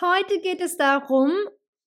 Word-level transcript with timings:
Heute 0.00 0.40
geht 0.40 0.60
es 0.60 0.76
darum, 0.76 1.30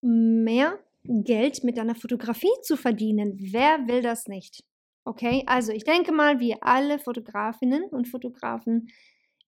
mehr 0.02 0.80
Geld 1.04 1.66
mit 1.66 1.78
deiner 1.78 1.96
Fotografie 1.96 2.48
zu 2.62 2.78
verdienen. 2.78 3.38
Wer 3.38 3.88
will 3.88 4.02
das 4.02 4.28
nicht? 4.28 4.64
Okay, 5.04 5.44
also 5.46 5.74
ich 5.74 5.84
denke 5.84 6.14
mal, 6.14 6.40
wir 6.40 6.58
alle 6.62 7.00
Fotografinnen 7.00 7.84
und 7.84 8.08
Fotografen, 8.08 8.88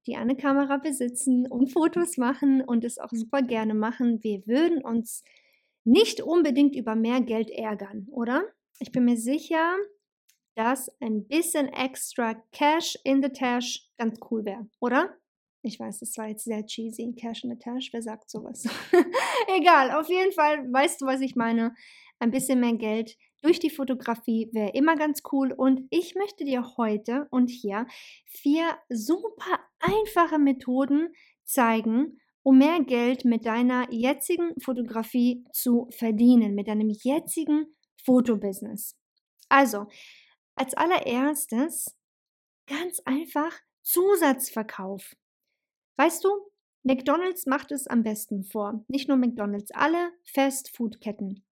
die 0.07 0.17
eine 0.17 0.35
Kamera 0.35 0.77
besitzen 0.77 1.47
und 1.47 1.71
Fotos 1.71 2.17
machen 2.17 2.61
und 2.61 2.83
es 2.83 2.97
auch 2.97 3.11
super 3.11 3.41
gerne 3.41 3.73
machen, 3.73 4.23
wir 4.23 4.45
würden 4.45 4.83
uns 4.83 5.23
nicht 5.85 6.21
unbedingt 6.21 6.75
über 6.75 6.95
mehr 6.95 7.21
Geld 7.21 7.49
ärgern, 7.49 8.07
oder? 8.11 8.43
Ich 8.79 8.91
bin 8.91 9.05
mir 9.05 9.17
sicher, 9.17 9.75
dass 10.55 10.89
ein 10.99 11.27
bisschen 11.27 11.67
extra 11.69 12.33
Cash 12.51 12.97
in 13.05 13.21
the 13.21 13.29
Tash 13.29 13.89
ganz 13.97 14.19
cool 14.29 14.43
wäre, 14.43 14.67
oder? 14.79 15.15
Ich 15.61 15.79
weiß, 15.79 15.99
das 15.99 16.17
war 16.17 16.27
jetzt 16.27 16.45
sehr 16.45 16.65
cheesy. 16.65 17.13
Cash 17.17 17.43
in 17.43 17.51
the 17.51 17.57
Tash, 17.57 17.91
wer 17.91 18.01
sagt 18.01 18.29
sowas? 18.29 18.63
Egal, 19.57 19.91
auf 19.91 20.07
jeden 20.07 20.31
Fall 20.31 20.71
weißt 20.71 21.01
du, 21.01 21.05
was 21.05 21.21
ich 21.21 21.35
meine. 21.35 21.73
Ein 22.21 22.31
bisschen 22.31 22.59
mehr 22.59 22.73
Geld 22.73 23.17
durch 23.41 23.59
die 23.59 23.69
Fotografie 23.69 24.49
wäre 24.51 24.71
immer 24.71 24.95
ganz 24.95 25.21
cool. 25.31 25.53
Und 25.53 25.87
ich 25.89 26.15
möchte 26.15 26.43
dir 26.43 26.75
heute 26.77 27.27
und 27.31 27.49
hier 27.49 27.87
vier 28.25 28.77
super 28.89 29.59
einfache 29.79 30.37
Methoden 30.37 31.13
zeigen, 31.45 32.19
um 32.43 32.57
mehr 32.57 32.83
Geld 32.83 33.25
mit 33.25 33.45
deiner 33.45 33.91
jetzigen 33.91 34.53
Fotografie 34.61 35.45
zu 35.53 35.87
verdienen, 35.91 36.55
mit 36.55 36.67
deinem 36.67 36.89
jetzigen 36.89 37.73
Fotobusiness. 38.03 38.97
Also, 39.47 39.87
als 40.55 40.73
allererstes 40.73 41.95
ganz 42.67 42.99
einfach 43.05 43.53
Zusatzverkauf. 43.81 45.15
Weißt 45.99 46.23
du, 46.23 46.29
McDonald's 46.83 47.45
macht 47.45 47.73
es 47.73 47.85
am 47.85 48.03
besten 48.03 48.45
vor. 48.45 48.85
Nicht 48.87 49.09
nur 49.09 49.17
McDonald's, 49.17 49.71
alle 49.71 50.13
Fast-Food-Ketten. 50.23 51.43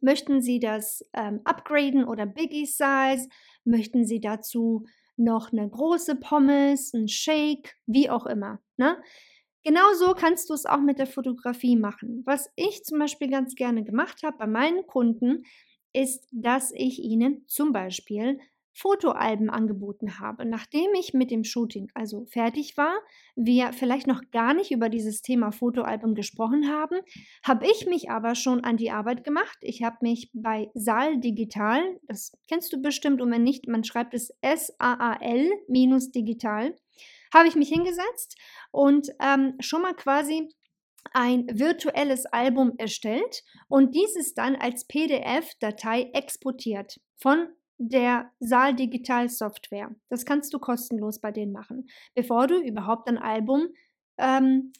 Möchten 0.00 0.40
Sie 0.40 0.60
das 0.60 1.04
ähm, 1.12 1.42
upgraden 1.44 2.06
oder 2.06 2.24
Biggie 2.24 2.64
Size? 2.64 3.28
Möchten 3.64 4.06
Sie 4.06 4.18
dazu 4.18 4.86
noch 5.18 5.52
eine 5.52 5.68
große 5.68 6.16
Pommes, 6.16 6.94
ein 6.94 7.06
Shake, 7.06 7.76
wie 7.84 8.08
auch 8.08 8.24
immer. 8.24 8.62
Ne? 8.78 8.96
Genauso 9.62 10.14
kannst 10.14 10.48
du 10.48 10.54
es 10.54 10.64
auch 10.64 10.80
mit 10.80 10.98
der 10.98 11.06
Fotografie 11.06 11.76
machen. 11.76 12.22
Was 12.24 12.50
ich 12.56 12.84
zum 12.84 12.98
Beispiel 12.98 13.28
ganz 13.28 13.54
gerne 13.56 13.84
gemacht 13.84 14.22
habe 14.22 14.38
bei 14.38 14.46
meinen 14.46 14.86
Kunden, 14.86 15.44
ist, 15.92 16.26
dass 16.32 16.72
ich 16.72 16.98
ihnen 16.98 17.46
zum 17.46 17.74
Beispiel 17.74 18.40
Fotoalben 18.74 19.50
angeboten 19.50 20.18
habe. 20.18 20.44
Nachdem 20.46 20.94
ich 20.98 21.12
mit 21.12 21.30
dem 21.30 21.44
Shooting 21.44 21.90
also 21.94 22.24
fertig 22.26 22.76
war, 22.76 22.94
wir 23.36 23.72
vielleicht 23.72 24.06
noch 24.06 24.22
gar 24.30 24.54
nicht 24.54 24.70
über 24.70 24.88
dieses 24.88 25.22
Thema 25.22 25.52
Fotoalbum 25.52 26.14
gesprochen 26.14 26.68
haben, 26.68 27.00
habe 27.44 27.66
ich 27.66 27.86
mich 27.86 28.10
aber 28.10 28.34
schon 28.34 28.64
an 28.64 28.76
die 28.76 28.90
Arbeit 28.90 29.24
gemacht. 29.24 29.58
Ich 29.60 29.82
habe 29.82 29.96
mich 30.00 30.30
bei 30.32 30.70
Saal 30.74 31.20
Digital, 31.20 31.80
das 32.08 32.32
kennst 32.48 32.72
du 32.72 32.80
bestimmt 32.80 33.20
und 33.20 33.30
wenn 33.30 33.42
nicht, 33.42 33.68
man 33.68 33.84
schreibt 33.84 34.14
es 34.14 34.32
S-A-A-L 34.40 35.50
minus 35.68 36.10
digital, 36.10 36.74
habe 37.32 37.48
ich 37.48 37.56
mich 37.56 37.68
hingesetzt 37.68 38.38
und 38.70 39.08
ähm, 39.20 39.54
schon 39.60 39.82
mal 39.82 39.94
quasi 39.94 40.48
ein 41.12 41.46
virtuelles 41.52 42.26
Album 42.26 42.72
erstellt 42.78 43.42
und 43.68 43.94
dieses 43.94 44.34
dann 44.34 44.56
als 44.56 44.86
PDF-Datei 44.86 46.10
exportiert 46.12 47.00
von 47.16 47.48
der 47.88 48.30
Saal 48.40 48.74
Digital 48.74 49.28
Software. 49.28 49.90
Das 50.08 50.24
kannst 50.24 50.52
du 50.54 50.58
kostenlos 50.58 51.20
bei 51.20 51.32
denen 51.32 51.52
machen, 51.52 51.88
bevor 52.14 52.46
du 52.46 52.60
überhaupt 52.60 53.08
ein 53.08 53.18
Album 53.18 53.68
ähm, 54.18 54.72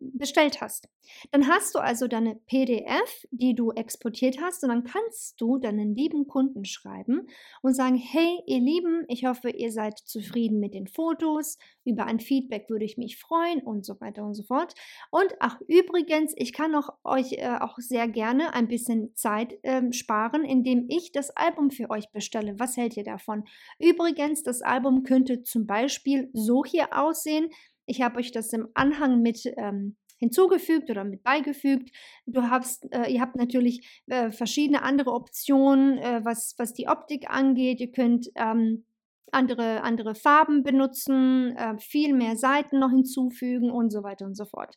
bestellt 0.00 0.60
hast. 0.60 0.88
Dann 1.32 1.48
hast 1.48 1.74
du 1.74 1.78
also 1.78 2.08
deine 2.08 2.36
PDF, 2.46 3.26
die 3.30 3.54
du 3.54 3.72
exportiert 3.72 4.38
hast 4.40 4.62
und 4.62 4.70
dann 4.70 4.84
kannst 4.84 5.40
du 5.40 5.58
deinen 5.58 5.94
lieben 5.94 6.26
Kunden 6.26 6.64
schreiben 6.64 7.26
und 7.62 7.74
sagen, 7.74 7.96
hey 7.96 8.40
ihr 8.46 8.60
Lieben, 8.60 9.04
ich 9.08 9.24
hoffe, 9.24 9.50
ihr 9.50 9.70
seid 9.70 9.98
zufrieden 9.98 10.60
mit 10.60 10.74
den 10.74 10.86
Fotos, 10.86 11.58
über 11.84 12.06
ein 12.06 12.20
Feedback 12.20 12.68
würde 12.68 12.84
ich 12.84 12.96
mich 12.96 13.18
freuen 13.18 13.60
und 13.60 13.84
so 13.84 14.00
weiter 14.00 14.24
und 14.24 14.34
so 14.34 14.42
fort. 14.42 14.74
Und 15.10 15.34
ach 15.40 15.60
übrigens, 15.66 16.32
ich 16.36 16.52
kann 16.52 16.74
auch 16.74 16.90
euch 17.04 17.32
äh, 17.32 17.58
auch 17.60 17.76
sehr 17.78 18.08
gerne 18.08 18.54
ein 18.54 18.68
bisschen 18.68 19.14
Zeit 19.14 19.58
äh, 19.62 19.92
sparen, 19.92 20.44
indem 20.44 20.86
ich 20.88 21.12
das 21.12 21.30
Album 21.30 21.70
für 21.70 21.90
euch 21.90 22.10
bestelle. 22.10 22.58
Was 22.58 22.76
hält 22.76 22.96
ihr 22.96 23.04
davon? 23.04 23.44
Übrigens, 23.78 24.42
das 24.42 24.62
Album 24.62 25.02
könnte 25.02 25.42
zum 25.42 25.66
Beispiel 25.66 26.30
so 26.32 26.64
hier 26.64 26.96
aussehen. 26.96 27.50
Ich 27.86 28.02
habe 28.02 28.18
euch 28.18 28.32
das 28.32 28.52
im 28.52 28.68
Anhang 28.74 29.20
mit 29.22 29.44
ähm, 29.56 29.96
hinzugefügt 30.18 30.90
oder 30.90 31.04
mit 31.04 31.22
beigefügt. 31.22 31.90
Du 32.26 32.42
hast, 32.42 32.86
äh, 32.92 33.12
ihr 33.12 33.20
habt 33.20 33.36
natürlich 33.36 34.02
äh, 34.06 34.30
verschiedene 34.30 34.82
andere 34.82 35.12
Optionen, 35.12 35.98
äh, 35.98 36.20
was, 36.24 36.54
was 36.58 36.72
die 36.72 36.88
Optik 36.88 37.28
angeht. 37.28 37.80
Ihr 37.80 37.92
könnt 37.92 38.28
ähm, 38.36 38.84
andere, 39.32 39.82
andere 39.82 40.14
Farben 40.14 40.62
benutzen, 40.62 41.56
äh, 41.56 41.76
viel 41.78 42.14
mehr 42.14 42.36
Seiten 42.36 42.78
noch 42.78 42.90
hinzufügen 42.90 43.70
und 43.70 43.90
so 43.90 44.02
weiter 44.02 44.24
und 44.24 44.36
so 44.36 44.44
fort. 44.44 44.76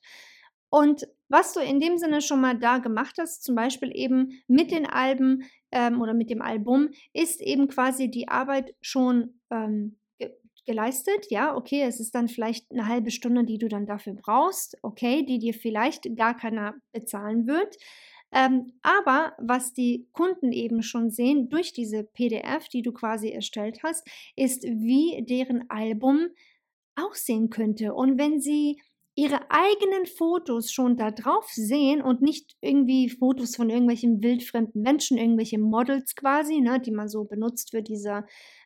Und 0.69 1.07
was 1.29 1.53
du 1.53 1.61
in 1.61 1.79
dem 1.79 1.97
Sinne 1.97 2.21
schon 2.21 2.41
mal 2.41 2.57
da 2.57 2.79
gemacht 2.79 3.15
hast, 3.19 3.43
zum 3.43 3.55
Beispiel 3.55 3.91
eben 3.93 4.41
mit 4.47 4.71
den 4.71 4.85
Alben 4.85 5.43
ähm, 5.71 6.01
oder 6.01 6.13
mit 6.13 6.29
dem 6.29 6.41
Album, 6.41 6.89
ist 7.13 7.41
eben 7.41 7.67
quasi 7.67 8.09
die 8.09 8.27
Arbeit 8.27 8.75
schon 8.81 9.39
ähm, 9.49 9.97
geleistet. 10.67 11.25
Ja, 11.31 11.55
okay, 11.55 11.81
es 11.81 11.99
ist 11.99 12.13
dann 12.13 12.27
vielleicht 12.27 12.69
eine 12.71 12.87
halbe 12.87 13.09
Stunde, 13.09 13.43
die 13.43 13.57
du 13.57 13.67
dann 13.67 13.87
dafür 13.87 14.13
brauchst, 14.13 14.77
okay, 14.83 15.25
die 15.25 15.39
dir 15.39 15.55
vielleicht 15.55 16.15
gar 16.15 16.37
keiner 16.37 16.75
bezahlen 16.91 17.47
wird. 17.47 17.75
Ähm, 18.31 18.73
aber 18.81 19.33
was 19.39 19.73
die 19.73 20.07
Kunden 20.11 20.51
eben 20.51 20.83
schon 20.83 21.09
sehen 21.09 21.49
durch 21.49 21.73
diese 21.73 22.03
PDF, 22.03 22.67
die 22.67 22.81
du 22.81 22.91
quasi 22.91 23.29
erstellt 23.29 23.79
hast, 23.83 24.05
ist, 24.35 24.63
wie 24.63 25.23
deren 25.25 25.69
Album 25.69 26.27
aussehen 26.95 27.49
könnte. 27.49 27.93
Und 27.93 28.19
wenn 28.19 28.41
sie 28.41 28.81
ihre 29.15 29.49
eigenen 29.49 30.05
Fotos 30.05 30.71
schon 30.71 30.95
da 30.95 31.09
drauf 31.09 31.49
sehen 31.49 32.03
und 32.03 32.21
nicht 32.21 32.55
irgendwie 32.61 33.09
Fotos 33.09 33.55
von 33.55 33.69
irgendwelchen 33.69 34.21
wildfremden 34.21 34.81
Menschen, 34.83 35.17
irgendwelche 35.17 35.57
Models 35.57 36.15
quasi, 36.15 36.61
ne, 36.61 36.79
die 36.79 36.91
man 36.91 37.09
so 37.09 37.23
benutzt 37.23 37.71
für 37.71 37.81
diese, 37.81 38.25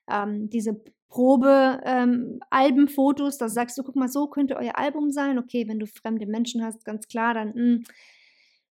ähm, 0.09 0.49
diese 0.49 0.81
Probe-Albenfotos, 1.11 3.35
ähm, 3.35 3.39
da 3.39 3.49
sagst 3.49 3.77
du, 3.77 3.83
guck 3.83 3.95
mal, 3.95 4.07
so 4.07 4.27
könnte 4.27 4.55
euer 4.55 4.77
Album 4.77 5.11
sein. 5.11 5.37
Okay, 5.37 5.67
wenn 5.67 5.77
du 5.77 5.85
fremde 5.85 6.25
Menschen 6.25 6.63
hast, 6.63 6.85
ganz 6.85 7.07
klar, 7.07 7.33
dann 7.33 7.49
mh, 7.49 7.55
hm, 7.55 7.83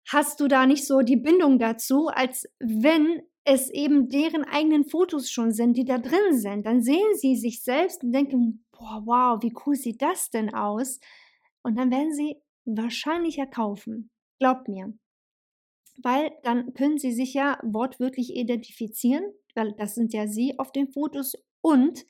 hast 0.09 0.41
du 0.41 0.47
da 0.47 0.67
nicht 0.67 0.87
so 0.87 1.01
die 1.01 1.17
Bindung 1.17 1.59
dazu, 1.59 2.09
als 2.09 2.49
wenn 2.61 3.23
es 3.45 3.71
eben 3.71 4.09
deren 4.09 4.45
eigenen 4.45 4.85
Fotos 4.85 5.31
schon 5.31 5.53
sind, 5.53 5.77
die 5.77 5.85
da 5.85 5.99
drin 5.99 6.39
sind. 6.39 6.67
Dann 6.67 6.83
sehen 6.83 7.15
sie 7.15 7.37
sich 7.37 7.63
selbst 7.63 8.05
und 8.05 8.13
denken, 8.13 8.65
boah, 8.73 9.03
wow, 9.07 9.43
wie 9.43 9.55
cool 9.65 9.75
sieht 9.75 10.03
das 10.03 10.31
denn 10.31 10.53
aus? 10.53 11.01
Und 11.63 11.79
dann 11.79 11.91
werden 11.91 12.13
sie 12.13 12.37
wahrscheinlicher 12.65 13.47
kaufen. 13.47 14.11
Glaubt 14.39 14.69
mir. 14.69 14.93
Weil 16.03 16.33
dann 16.43 16.75
können 16.75 16.99
sie 16.99 17.13
sich 17.13 17.35
ja 17.35 17.59
wortwörtlich 17.63 18.37
identifizieren, 18.37 19.25
weil 19.55 19.73
das 19.73 19.95
sind 19.95 20.13
ja 20.13 20.27
sie 20.27 20.59
auf 20.59 20.73
den 20.73 20.93
Fotos 20.93 21.35
und 21.67 22.07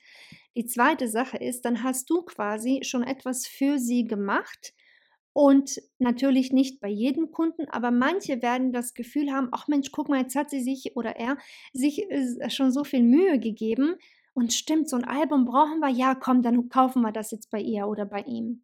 die 0.55 0.67
zweite 0.67 1.07
Sache 1.07 1.37
ist, 1.37 1.65
dann 1.65 1.81
hast 1.81 2.11
du 2.11 2.21
quasi 2.21 2.81
schon 2.83 3.01
etwas 3.01 3.47
für 3.47 3.79
sie 3.79 4.03
gemacht 4.05 4.73
Und 5.33 5.81
natürlich 5.99 6.51
nicht 6.51 6.81
bei 6.81 6.89
jedem 6.89 7.31
Kunden, 7.31 7.67
aber 7.69 7.91
manche 7.91 8.41
werden 8.41 8.73
das 8.73 8.93
Gefühl 8.95 9.31
haben, 9.31 9.49
ach 9.51 9.67
Mensch, 9.67 9.91
guck 9.91 10.09
mal, 10.09 10.21
jetzt 10.21 10.35
hat 10.35 10.49
sie 10.49 10.61
sich 10.61 10.95
oder 10.95 11.15
er 11.17 11.37
sich 11.73 12.09
äh, 12.11 12.49
schon 12.49 12.71
so 12.71 12.83
viel 12.83 13.03
Mühe 13.03 13.39
gegeben. 13.39 13.95
Und 14.33 14.53
stimmt, 14.53 14.89
so 14.89 14.97
ein 14.97 15.05
Album 15.05 15.45
brauchen 15.45 15.79
wir, 15.79 15.89
ja, 15.89 16.15
komm, 16.15 16.41
dann 16.43 16.69
kaufen 16.69 17.03
wir 17.03 17.11
das 17.11 17.31
jetzt 17.31 17.51
bei 17.51 17.61
ihr 17.61 17.87
oder 17.87 18.05
bei 18.05 18.21
ihm. 18.21 18.63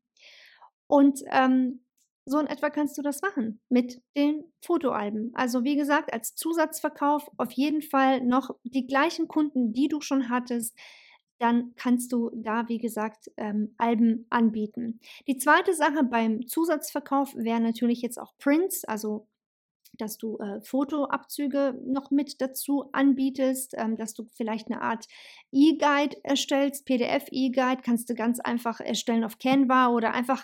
Und 0.87 1.21
ähm, 1.31 1.82
so 2.25 2.39
in 2.39 2.47
etwa 2.47 2.69
kannst 2.69 2.97
du 2.97 3.01
das 3.01 3.21
machen 3.21 3.59
mit 3.69 4.01
den 4.15 4.43
Fotoalben. 4.61 5.31
Also 5.33 5.63
wie 5.63 5.75
gesagt, 5.75 6.13
als 6.13 6.35
Zusatzverkauf 6.35 7.29
auf 7.37 7.51
jeden 7.51 7.81
Fall 7.81 8.21
noch 8.21 8.51
die 8.63 8.87
gleichen 8.87 9.27
Kunden, 9.27 9.73
die 9.73 9.87
du 9.87 10.01
schon 10.01 10.29
hattest. 10.29 10.77
Dann 11.39 11.73
kannst 11.75 12.13
du 12.13 12.31
da, 12.33 12.69
wie 12.69 12.77
gesagt, 12.77 13.29
ähm, 13.35 13.73
Alben 13.77 14.25
anbieten. 14.29 14.99
Die 15.27 15.37
zweite 15.37 15.73
Sache 15.73 16.03
beim 16.03 16.47
Zusatzverkauf 16.47 17.35
wäre 17.35 17.59
natürlich 17.59 18.01
jetzt 18.01 18.19
auch 18.19 18.33
Prints, 18.37 18.85
also 18.85 19.27
dass 19.97 20.17
du 20.17 20.37
äh, 20.37 20.61
Fotoabzüge 20.61 21.79
noch 21.85 22.11
mit 22.11 22.41
dazu 22.41 22.89
anbietest, 22.93 23.73
ähm, 23.77 23.97
dass 23.97 24.13
du 24.13 24.27
vielleicht 24.33 24.67
eine 24.67 24.81
Art 24.81 25.05
E-Guide 25.51 26.17
erstellst, 26.23 26.85
PDF-E-Guide, 26.85 27.81
kannst 27.83 28.09
du 28.09 28.15
ganz 28.15 28.39
einfach 28.39 28.79
erstellen 28.79 29.23
auf 29.23 29.37
Canva 29.37 29.89
oder 29.89 30.13
einfach 30.13 30.43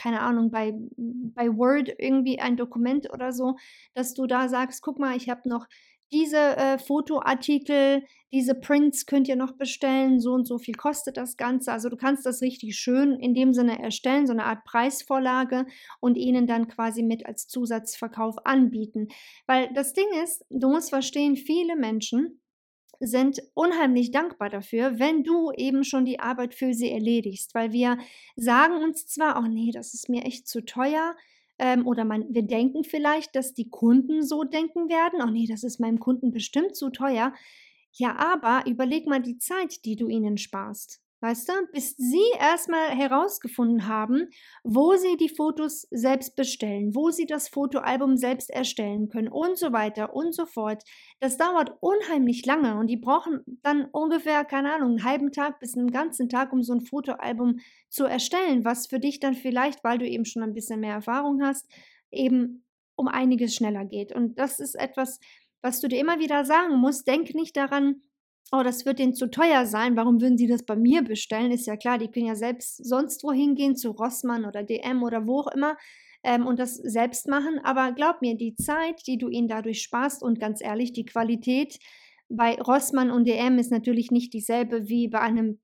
keine 0.00 0.20
Ahnung, 0.20 0.50
bei, 0.50 0.72
bei 0.96 1.48
Word 1.56 1.90
irgendwie 1.98 2.40
ein 2.40 2.56
Dokument 2.56 3.12
oder 3.12 3.32
so, 3.32 3.56
dass 3.94 4.14
du 4.14 4.26
da 4.26 4.48
sagst, 4.48 4.82
guck 4.82 4.98
mal, 4.98 5.16
ich 5.16 5.28
habe 5.28 5.48
noch 5.48 5.66
diese 6.12 6.56
äh, 6.56 6.78
Fotoartikel, 6.78 8.02
diese 8.32 8.54
Prints 8.54 9.06
könnt 9.06 9.28
ihr 9.28 9.36
noch 9.36 9.52
bestellen, 9.52 10.18
so 10.20 10.32
und 10.32 10.46
so 10.46 10.58
viel 10.58 10.74
kostet 10.74 11.16
das 11.16 11.36
Ganze. 11.36 11.70
Also 11.70 11.88
du 11.88 11.96
kannst 11.96 12.26
das 12.26 12.42
richtig 12.42 12.76
schön 12.76 13.12
in 13.20 13.34
dem 13.34 13.52
Sinne 13.52 13.80
erstellen, 13.80 14.26
so 14.26 14.32
eine 14.32 14.44
Art 14.44 14.64
Preisvorlage 14.64 15.66
und 16.00 16.16
ihnen 16.16 16.46
dann 16.46 16.66
quasi 16.66 17.02
mit 17.02 17.26
als 17.26 17.46
Zusatzverkauf 17.46 18.44
anbieten. 18.44 19.08
Weil 19.46 19.70
das 19.74 19.92
Ding 19.92 20.08
ist, 20.24 20.44
du 20.50 20.70
musst 20.70 20.90
verstehen, 20.90 21.36
viele 21.36 21.76
Menschen, 21.76 22.39
sind 23.00 23.42
unheimlich 23.54 24.10
dankbar 24.10 24.50
dafür, 24.50 24.98
wenn 24.98 25.24
du 25.24 25.50
eben 25.52 25.84
schon 25.84 26.04
die 26.04 26.20
Arbeit 26.20 26.54
für 26.54 26.74
sie 26.74 26.90
erledigst, 26.90 27.54
weil 27.54 27.72
wir 27.72 27.98
sagen 28.36 28.76
uns 28.76 29.06
zwar, 29.06 29.42
oh 29.42 29.48
nee, 29.48 29.70
das 29.72 29.94
ist 29.94 30.08
mir 30.08 30.24
echt 30.24 30.46
zu 30.46 30.64
teuer, 30.64 31.16
ähm, 31.60 31.86
oder 31.86 32.04
man, 32.04 32.24
wir 32.30 32.42
denken 32.42 32.84
vielleicht, 32.84 33.36
dass 33.36 33.52
die 33.52 33.68
Kunden 33.68 34.22
so 34.22 34.44
denken 34.44 34.88
werden, 34.88 35.20
oh 35.22 35.30
nee, 35.30 35.46
das 35.46 35.62
ist 35.62 35.78
meinem 35.78 36.00
Kunden 36.00 36.32
bestimmt 36.32 36.74
zu 36.74 36.90
teuer. 36.90 37.34
Ja, 37.92 38.16
aber 38.16 38.66
überleg 38.66 39.06
mal 39.06 39.20
die 39.20 39.36
Zeit, 39.36 39.84
die 39.84 39.96
du 39.96 40.08
ihnen 40.08 40.38
sparst. 40.38 41.02
Weißt 41.22 41.50
du, 41.50 41.52
bis 41.72 41.96
sie 41.98 42.24
erstmal 42.38 42.96
herausgefunden 42.96 43.86
haben, 43.86 44.28
wo 44.64 44.96
sie 44.96 45.18
die 45.18 45.28
Fotos 45.28 45.86
selbst 45.90 46.34
bestellen, 46.34 46.94
wo 46.94 47.10
sie 47.10 47.26
das 47.26 47.48
Fotoalbum 47.48 48.16
selbst 48.16 48.48
erstellen 48.48 49.10
können 49.10 49.28
und 49.28 49.58
so 49.58 49.70
weiter 49.72 50.14
und 50.14 50.34
so 50.34 50.46
fort. 50.46 50.82
Das 51.20 51.36
dauert 51.36 51.76
unheimlich 51.80 52.46
lange 52.46 52.78
und 52.78 52.86
die 52.86 52.96
brauchen 52.96 53.40
dann 53.62 53.84
ungefähr, 53.92 54.46
keine 54.46 54.72
Ahnung, 54.72 54.90
einen 54.90 55.04
halben 55.04 55.30
Tag 55.30 55.60
bis 55.60 55.76
einen 55.76 55.90
ganzen 55.90 56.30
Tag, 56.30 56.54
um 56.54 56.62
so 56.62 56.72
ein 56.72 56.80
Fotoalbum 56.80 57.58
zu 57.90 58.04
erstellen, 58.04 58.64
was 58.64 58.86
für 58.86 58.98
dich 58.98 59.20
dann 59.20 59.34
vielleicht, 59.34 59.84
weil 59.84 59.98
du 59.98 60.08
eben 60.08 60.24
schon 60.24 60.42
ein 60.42 60.54
bisschen 60.54 60.80
mehr 60.80 60.94
Erfahrung 60.94 61.42
hast, 61.42 61.70
eben 62.10 62.64
um 62.96 63.08
einiges 63.08 63.54
schneller 63.54 63.84
geht. 63.84 64.14
Und 64.14 64.38
das 64.38 64.58
ist 64.58 64.74
etwas, 64.74 65.20
was 65.60 65.80
du 65.80 65.88
dir 65.88 66.00
immer 66.00 66.18
wieder 66.18 66.46
sagen 66.46 66.76
musst. 66.76 67.06
Denk 67.06 67.34
nicht 67.34 67.56
daran, 67.58 68.02
oh, 68.52 68.62
das 68.62 68.84
wird 68.84 68.98
denen 68.98 69.14
zu 69.14 69.30
teuer 69.30 69.66
sein, 69.66 69.96
warum 69.96 70.20
würden 70.20 70.38
sie 70.38 70.46
das 70.46 70.64
bei 70.64 70.76
mir 70.76 71.02
bestellen? 71.02 71.52
Ist 71.52 71.66
ja 71.66 71.76
klar, 71.76 71.98
die 71.98 72.10
können 72.10 72.26
ja 72.26 72.34
selbst 72.34 72.84
sonst 72.84 73.22
wohin 73.22 73.54
gehen, 73.54 73.76
zu 73.76 73.90
Rossmann 73.90 74.44
oder 74.44 74.62
DM 74.62 75.02
oder 75.02 75.26
wo 75.26 75.40
auch 75.40 75.48
immer 75.48 75.76
ähm, 76.22 76.46
und 76.46 76.58
das 76.58 76.74
selbst 76.74 77.28
machen. 77.28 77.60
Aber 77.62 77.92
glaub 77.92 78.20
mir, 78.22 78.36
die 78.36 78.54
Zeit, 78.54 79.06
die 79.06 79.18
du 79.18 79.28
ihnen 79.28 79.48
dadurch 79.48 79.82
sparst 79.82 80.22
und 80.22 80.40
ganz 80.40 80.62
ehrlich, 80.62 80.92
die 80.92 81.04
Qualität 81.04 81.78
bei 82.32 82.54
Rossmann 82.60 83.10
und 83.10 83.26
DM 83.26 83.58
ist 83.58 83.72
natürlich 83.72 84.12
nicht 84.12 84.32
dieselbe 84.32 84.88
wie 84.88 85.08
bei 85.08 85.20
einem 85.20 85.58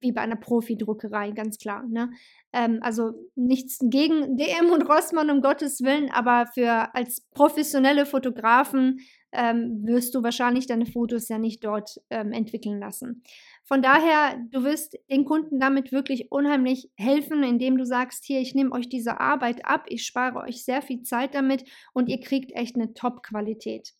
wie 0.00 0.12
bei 0.12 0.22
einer 0.22 0.36
Profidruckerei, 0.36 1.32
ganz 1.32 1.58
klar. 1.58 1.84
Ne? 1.88 2.10
Ähm, 2.52 2.78
also 2.80 3.12
nichts 3.34 3.78
gegen 3.82 4.36
DM 4.36 4.70
und 4.70 4.88
Rossmann 4.88 5.30
um 5.30 5.42
Gottes 5.42 5.82
Willen, 5.82 6.10
aber 6.10 6.46
für 6.54 6.94
als 6.94 7.20
professionelle 7.32 8.06
Fotografen 8.06 9.00
ähm, 9.32 9.86
wirst 9.86 10.14
du 10.14 10.22
wahrscheinlich 10.22 10.66
deine 10.66 10.86
Fotos 10.86 11.28
ja 11.28 11.38
nicht 11.38 11.64
dort 11.64 12.00
ähm, 12.10 12.32
entwickeln 12.32 12.80
lassen. 12.80 13.22
Von 13.64 13.82
daher, 13.82 14.38
du 14.50 14.62
wirst 14.62 14.96
den 15.10 15.24
Kunden 15.24 15.58
damit 15.58 15.92
wirklich 15.92 16.30
unheimlich 16.30 16.90
helfen, 16.96 17.42
indem 17.42 17.78
du 17.78 17.84
sagst, 17.84 18.24
hier, 18.24 18.40
ich 18.40 18.54
nehme 18.54 18.72
euch 18.72 18.88
diese 18.88 19.20
Arbeit 19.20 19.64
ab, 19.64 19.86
ich 19.88 20.04
spare 20.04 20.40
euch 20.40 20.64
sehr 20.64 20.82
viel 20.82 21.02
Zeit 21.02 21.34
damit 21.34 21.64
und 21.92 22.08
ihr 22.08 22.20
kriegt 22.20 22.52
echt 22.52 22.76
eine 22.76 22.94
Top-Qualität. 22.94 23.92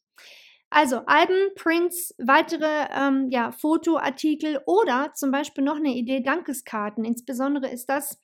Also 0.70 1.02
Alben, 1.06 1.54
Prints, 1.54 2.14
weitere 2.18 2.88
ähm, 2.94 3.28
ja, 3.30 3.52
Fotoartikel 3.52 4.60
oder 4.66 5.12
zum 5.14 5.30
Beispiel 5.30 5.62
noch 5.62 5.76
eine 5.76 5.94
Idee, 5.94 6.20
Dankeskarten. 6.20 7.04
Insbesondere 7.04 7.70
ist 7.70 7.86
das 7.86 8.20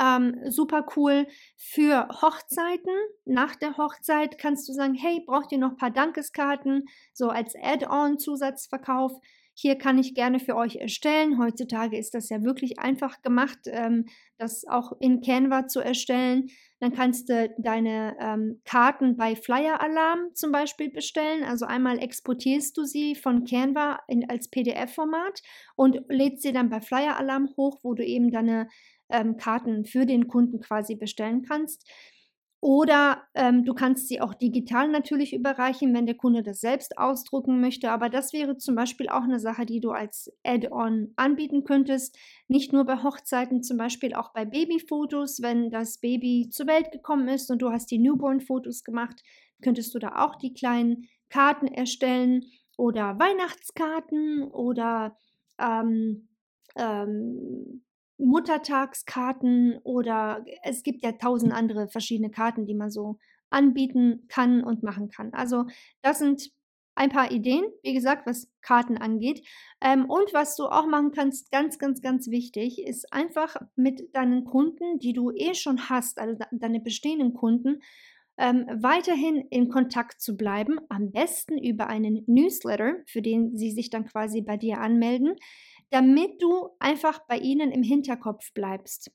ähm, 0.00 0.36
super 0.50 0.86
cool 0.96 1.26
für 1.56 2.08
Hochzeiten. 2.08 2.94
Nach 3.24 3.54
der 3.56 3.76
Hochzeit 3.76 4.38
kannst 4.38 4.68
du 4.68 4.72
sagen, 4.72 4.94
hey, 4.94 5.22
braucht 5.26 5.52
ihr 5.52 5.58
noch 5.58 5.72
ein 5.72 5.76
paar 5.76 5.90
Dankeskarten, 5.90 6.84
so 7.12 7.28
als 7.28 7.54
Add-on-Zusatzverkauf. 7.54 9.12
Hier 9.54 9.76
kann 9.76 9.98
ich 9.98 10.14
gerne 10.14 10.40
für 10.40 10.56
euch 10.56 10.76
erstellen. 10.76 11.38
Heutzutage 11.38 11.98
ist 11.98 12.14
das 12.14 12.30
ja 12.30 12.42
wirklich 12.42 12.78
einfach 12.78 13.20
gemacht, 13.20 13.58
ähm, 13.66 14.06
das 14.38 14.66
auch 14.66 14.92
in 14.98 15.20
Canva 15.20 15.66
zu 15.66 15.80
erstellen. 15.80 16.48
Dann 16.80 16.92
kannst 16.92 17.28
du 17.28 17.54
deine 17.58 18.16
ähm, 18.18 18.62
Karten 18.64 19.16
bei 19.16 19.36
Flyer 19.36 19.80
Alarm 19.82 20.30
zum 20.34 20.52
Beispiel 20.52 20.90
bestellen. 20.90 21.44
Also 21.44 21.66
einmal 21.66 21.98
exportierst 21.98 22.76
du 22.78 22.84
sie 22.84 23.14
von 23.14 23.44
Canva 23.44 24.00
in, 24.08 24.28
als 24.28 24.48
PDF-Format 24.48 25.42
und 25.76 26.00
lädst 26.08 26.42
sie 26.42 26.52
dann 26.52 26.70
bei 26.70 26.80
Flyer 26.80 27.18
Alarm 27.18 27.50
hoch, 27.56 27.80
wo 27.82 27.92
du 27.92 28.04
eben 28.04 28.30
deine 28.30 28.68
ähm, 29.12 29.36
Karten 29.36 29.84
für 29.84 30.06
den 30.06 30.26
Kunden 30.26 30.60
quasi 30.60 30.96
bestellen 30.96 31.42
kannst. 31.42 31.88
Oder 32.64 33.24
ähm, 33.34 33.64
du 33.64 33.74
kannst 33.74 34.06
sie 34.06 34.20
auch 34.20 34.34
digital 34.34 34.86
natürlich 34.86 35.34
überreichen, 35.34 35.92
wenn 35.94 36.06
der 36.06 36.14
Kunde 36.14 36.44
das 36.44 36.60
selbst 36.60 36.96
ausdrucken 36.96 37.60
möchte. 37.60 37.90
Aber 37.90 38.08
das 38.08 38.32
wäre 38.32 38.56
zum 38.56 38.76
Beispiel 38.76 39.08
auch 39.08 39.24
eine 39.24 39.40
Sache, 39.40 39.66
die 39.66 39.80
du 39.80 39.90
als 39.90 40.32
Add-on 40.44 41.12
anbieten 41.16 41.64
könntest. 41.64 42.16
Nicht 42.46 42.72
nur 42.72 42.84
bei 42.84 43.02
Hochzeiten, 43.02 43.64
zum 43.64 43.78
Beispiel 43.78 44.14
auch 44.14 44.32
bei 44.32 44.44
Babyfotos. 44.44 45.42
Wenn 45.42 45.70
das 45.70 45.98
Baby 45.98 46.50
zur 46.52 46.68
Welt 46.68 46.92
gekommen 46.92 47.26
ist 47.26 47.50
und 47.50 47.62
du 47.62 47.72
hast 47.72 47.90
die 47.90 47.98
Newborn-Fotos 47.98 48.84
gemacht, 48.84 49.24
könntest 49.60 49.92
du 49.92 49.98
da 49.98 50.24
auch 50.24 50.36
die 50.36 50.54
kleinen 50.54 51.08
Karten 51.30 51.66
erstellen 51.66 52.44
oder 52.78 53.18
Weihnachtskarten 53.18 54.44
oder 54.44 55.16
ähm, 55.58 56.28
ähm, 56.76 57.82
Muttertagskarten 58.22 59.78
oder 59.82 60.44
es 60.62 60.82
gibt 60.82 61.02
ja 61.02 61.12
tausend 61.12 61.52
andere 61.52 61.88
verschiedene 61.88 62.30
Karten, 62.30 62.66
die 62.66 62.74
man 62.74 62.90
so 62.90 63.18
anbieten 63.50 64.26
kann 64.28 64.64
und 64.64 64.82
machen 64.82 65.08
kann. 65.08 65.32
Also 65.34 65.66
das 66.02 66.18
sind 66.18 66.50
ein 66.94 67.10
paar 67.10 67.30
Ideen, 67.30 67.64
wie 67.82 67.94
gesagt, 67.94 68.26
was 68.26 68.50
Karten 68.60 68.98
angeht. 68.98 69.46
Ähm, 69.80 70.04
und 70.08 70.32
was 70.34 70.56
du 70.56 70.66
auch 70.66 70.86
machen 70.86 71.10
kannst, 71.12 71.50
ganz, 71.50 71.78
ganz, 71.78 72.02
ganz 72.02 72.28
wichtig, 72.28 72.82
ist 72.86 73.12
einfach 73.12 73.56
mit 73.76 74.14
deinen 74.14 74.44
Kunden, 74.44 74.98
die 74.98 75.12
du 75.12 75.30
eh 75.30 75.54
schon 75.54 75.88
hast, 75.88 76.18
also 76.18 76.36
deine 76.50 76.80
bestehenden 76.80 77.32
Kunden, 77.32 77.80
ähm, 78.38 78.66
weiterhin 78.74 79.46
in 79.50 79.68
Kontakt 79.68 80.20
zu 80.20 80.36
bleiben. 80.36 80.80
Am 80.88 81.12
besten 81.12 81.58
über 81.58 81.86
einen 81.86 82.24
Newsletter, 82.26 82.96
für 83.06 83.22
den 83.22 83.56
sie 83.56 83.70
sich 83.70 83.90
dann 83.90 84.06
quasi 84.06 84.42
bei 84.42 84.56
dir 84.56 84.80
anmelden 84.80 85.36
damit 85.92 86.42
du 86.42 86.70
einfach 86.78 87.20
bei 87.28 87.38
ihnen 87.38 87.70
im 87.70 87.82
Hinterkopf 87.82 88.52
bleibst. 88.54 89.10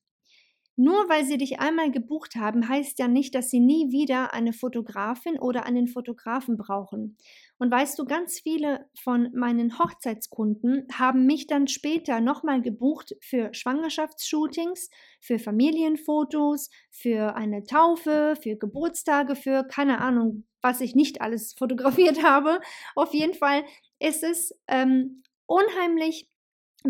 Nur 0.80 1.10
weil 1.10 1.26
sie 1.26 1.40
dich 1.40 1.60
einmal 1.60 1.90
gebucht 1.90 2.36
haben, 2.36 2.70
heißt 2.70 3.00
ja 3.00 3.08
nicht, 3.08 3.34
dass 3.34 3.50
sie 3.50 3.60
nie 3.60 3.92
wieder 3.92 4.36
eine 4.36 4.54
Fotografin 4.54 5.40
oder 5.40 5.66
einen 5.66 5.88
Fotografen 5.88 6.56
brauchen. 6.56 7.18
Und 7.58 7.72
weißt 7.72 7.98
du, 7.98 8.06
ganz 8.06 8.40
viele 8.40 8.86
von 9.02 9.32
meinen 9.34 9.80
Hochzeitskunden 9.80 10.86
haben 10.94 11.26
mich 11.26 11.48
dann 11.48 11.68
später 11.68 12.22
nochmal 12.22 12.62
gebucht 12.62 13.16
für 13.22 13.52
Schwangerschaftsshootings, 13.56 14.92
für 15.20 15.40
Familienfotos, 15.40 16.70
für 16.92 17.36
eine 17.36 17.64
Taufe, 17.64 18.36
für 18.40 18.56
Geburtstage, 18.56 19.36
für 19.36 19.64
keine 19.64 20.00
Ahnung, 20.00 20.44
was 20.62 20.80
ich 20.82 20.94
nicht 20.94 21.22
alles 21.22 21.54
fotografiert 21.58 22.24
habe. 22.24 22.62
Auf 22.96 23.16
jeden 23.16 23.34
Fall 23.34 23.64
ist 23.98 24.22
es 24.22 24.56
ähm, 24.68 25.24
unheimlich 25.48 26.30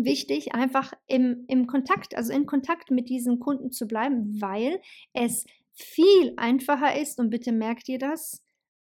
wichtig, 0.04 0.54
einfach 0.54 0.92
im, 1.06 1.44
im 1.48 1.66
Kontakt, 1.66 2.16
also 2.16 2.32
in 2.32 2.46
Kontakt 2.46 2.90
mit 2.90 3.08
diesen 3.08 3.40
Kunden 3.40 3.70
zu 3.70 3.86
bleiben, 3.86 4.40
weil 4.40 4.80
es 5.12 5.46
viel 5.72 6.34
einfacher 6.36 7.00
ist 7.00 7.18
und 7.20 7.30
bitte 7.30 7.52
merkt 7.52 7.88
ihr 7.88 7.98
das 7.98 8.42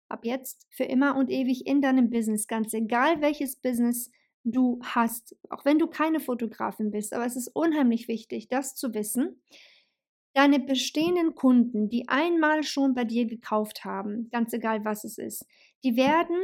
ab 0.09 0.25
jetzt 0.25 0.67
für 0.71 0.85
immer 0.85 1.17
und 1.17 1.31
ewig 1.31 1.67
in 1.67 1.83
deinem 1.83 2.11
Business, 2.11 2.47
ganz 2.47 2.73
egal 2.73 3.21
welches 3.21 3.57
Business 3.57 4.11
du 4.45 4.81
hast, 4.83 5.37
auch 5.51 5.65
wenn 5.65 5.79
du 5.79 5.87
keine 5.87 6.21
Fotografin 6.21 6.91
bist, 6.91 7.13
aber 7.13 7.27
es 7.27 7.37
ist 7.37 7.49
unheimlich 7.49 8.09
wichtig, 8.09 8.49
das 8.49 8.75
zu 8.75 8.95
wissen, 8.95 9.43
deine 10.35 10.61
bestehenden 10.61 11.35
Kunden, 11.35 11.89
die 11.89 12.09
einmal 12.09 12.63
schon 12.63 12.95
bei 12.95 13.05
dir 13.05 13.27
gekauft 13.27 13.85
haben, 13.85 14.31
ganz 14.31 14.53
egal 14.53 14.85
was 14.85 15.05
es 15.05 15.19
ist, 15.19 15.45
die 15.85 15.97
werden 15.97 16.37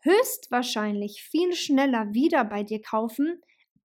höchstwahrscheinlich 0.00 1.22
viel 1.22 1.54
schneller 1.54 2.12
wieder 2.12 2.44
bei 2.44 2.62
dir 2.62 2.80
kaufen 2.80 3.40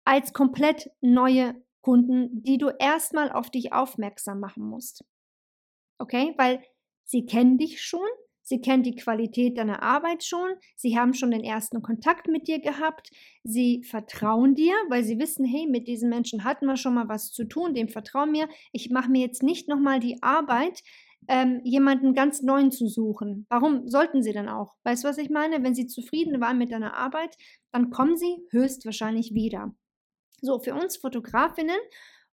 als 0.05 0.33
komplett 0.33 0.91
neue 1.01 1.55
Kunden, 1.81 2.43
die 2.43 2.59
du 2.59 2.71
erstmal 2.79 3.31
auf 3.31 3.51
dich 3.51 3.73
aufmerksam 3.73 4.41
machen 4.41 4.65
musst. 4.65 5.05
Okay, 5.99 6.35
weil 6.39 6.63
sie 7.05 7.27
kennen 7.27 7.59
dich 7.59 7.83
schon, 7.83 8.07
sie 8.43 8.61
kennen 8.61 8.83
die 8.83 8.97
Qualität 8.97 9.59
deiner 9.59 9.83
Arbeit 9.83 10.25
schon, 10.25 10.55
sie 10.77 10.99
haben 10.99 11.15
schon 11.15 11.31
den 11.31 11.45
ersten 11.45 11.83
Kontakt 11.83 12.27
mit 12.27 12.49
dir 12.49 12.61
gehabt, 12.61 13.11
sie 13.43 13.83
vertrauen 13.85 14.55
dir, 14.55 14.75
weil 14.89 15.05
sie 15.05 15.19
wissen, 15.19 15.45
hey, 15.45 15.67
mit 15.67 15.87
diesen 15.87 16.09
Menschen 16.09 16.45
hatten 16.45 16.67
wir 16.67 16.77
schon 16.77 16.95
mal 16.95 17.09
was 17.09 17.33
zu 17.33 17.45
tun, 17.45 17.75
dem 17.75 17.89
vertrauen 17.89 18.33
mir. 18.33 18.49
Ich 18.73 18.91
mache 18.91 19.11
mir 19.11 19.21
jetzt 19.21 19.43
nicht 19.43 19.69
nochmal 19.69 20.01
die 20.01 20.23
Arbeit, 20.23 20.83
ähm, 21.29 21.61
jemanden 21.65 22.15
ganz 22.15 22.43
neuen 22.43 22.71
zu 22.71 22.87
suchen. 22.87 23.47
Warum 23.49 23.89
sollten 23.89 24.23
sie 24.23 24.33
dann 24.33 24.49
auch? 24.49 24.75
Weißt 24.85 25.05
du, 25.05 25.09
was 25.09 25.19
ich 25.19 25.31
meine? 25.31 25.63
Wenn 25.63 25.75
sie 25.75 25.87
zufrieden 25.87 26.41
waren 26.41 26.59
mit 26.59 26.73
deiner 26.73 26.95
Arbeit, 26.97 27.37
dann 27.73 27.91
kommen 27.91 28.17
sie 28.17 28.37
höchstwahrscheinlich 28.51 29.35
wieder. 29.35 29.75
So, 30.41 30.59
für 30.59 30.75
uns 30.75 30.97
Fotografinnen 30.97 31.79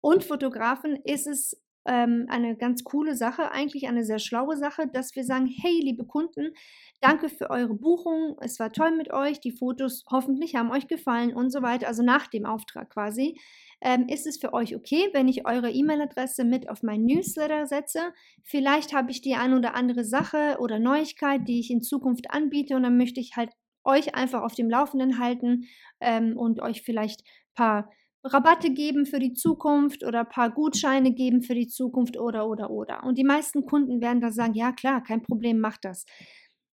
und 0.01 0.24
Fotografen 0.24 0.96
ist 1.03 1.27
es 1.27 1.62
ähm, 1.86 2.25
eine 2.29 2.56
ganz 2.56 2.84
coole 2.84 3.15
Sache, 3.15 3.51
eigentlich 3.51 3.88
eine 3.88 4.03
sehr 4.03 4.20
schlaue 4.20 4.58
Sache, 4.58 4.88
dass 4.88 5.15
wir 5.15 5.24
sagen, 5.24 5.48
hey, 5.48 5.79
liebe 5.82 6.06
Kunden, 6.06 6.53
danke 7.01 7.29
für 7.29 7.50
eure 7.50 7.74
Buchung, 7.74 8.38
es 8.41 8.60
war 8.60 8.72
toll 8.72 8.91
mit 8.96 9.12
euch, 9.12 9.39
die 9.39 9.51
Fotos 9.51 10.03
hoffentlich 10.12 10.56
haben 10.56 10.72
euch 10.72 10.88
gefallen 10.88 11.34
und 11.34 11.51
so 11.51 11.62
weiter, 11.62 11.88
also 11.88 12.03
nach 12.03 12.27
dem 12.27 12.46
Auftrag 12.46 12.89
quasi. 12.89 13.39
Ähm, 13.82 14.08
ist 14.10 14.27
es 14.27 14.38
für 14.38 14.53
euch 14.53 14.75
okay, 14.75 15.10
wenn 15.13 15.29
ich 15.29 15.48
eure 15.48 15.72
E-Mail-Adresse 15.72 16.44
mit 16.44 16.70
auf 16.70 16.84
mein 16.84 17.06
Newsletter 17.06 17.65
setze? 17.65 18.13
Vielleicht 18.44 18.94
habe 18.94 19.10
ich 19.12 19.22
die 19.22 19.36
ein 19.36 19.53
oder 19.53 19.74
andere 19.74 20.03
Sache 20.03 20.58
oder 20.60 20.79
Neuigkeit, 20.79 21.48
die 21.48 21.62
ich 21.62 21.72
in 21.72 21.82
Zukunft 21.82 22.29
anbiete 22.29 22.75
und 22.75 22.84
dann 22.84 22.98
möchte 22.98 23.22
ich 23.22 23.38
halt 23.38 23.51
euch 23.84 24.16
einfach 24.16 24.42
auf 24.42 24.56
dem 24.56 24.70
Laufenden 24.70 25.20
halten 25.20 25.68
ähm, 26.00 26.38
und 26.38 26.62
euch 26.62 26.82
vielleicht 26.82 27.22
ein 27.22 27.56
paar 27.56 27.92
Rabatte 28.24 28.72
geben 28.72 29.06
für 29.06 29.20
die 29.20 29.34
Zukunft 29.34 30.04
oder 30.04 30.22
ein 30.22 30.30
paar 30.30 30.52
Gutscheine 30.52 31.14
geben 31.14 31.42
für 31.42 31.56
die 31.56 31.68
Zukunft 31.68 32.18
oder, 32.18 32.48
oder, 32.48 32.70
oder. 32.70 33.04
Und 33.04 33.18
die 33.18 33.24
meisten 33.24 33.66
Kunden 33.66 34.02
werden 34.02 34.20
da 34.20 34.32
sagen, 34.32 34.54
ja 34.54 34.72
klar, 34.72 35.02
kein 35.02 35.24
Problem, 35.24 35.60
mach 35.60 35.78
das. 35.78 36.06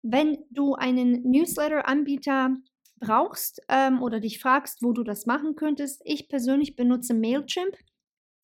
Wenn 0.03 0.39
du 0.51 0.75
einen 0.75 1.23
Newsletter-Anbieter 1.23 2.57
brauchst 3.01 3.63
ähm, 3.69 4.03
oder 4.03 4.21
dich 4.21 4.39
fragst, 4.39 4.83
wo 4.83 4.93
du 4.93 5.03
das 5.03 5.27
machen 5.27 5.57
könntest, 5.57 6.03
ich 6.05 6.29
persönlich 6.29 6.77
benutze 6.77 7.15
Mailchimp. 7.15 7.75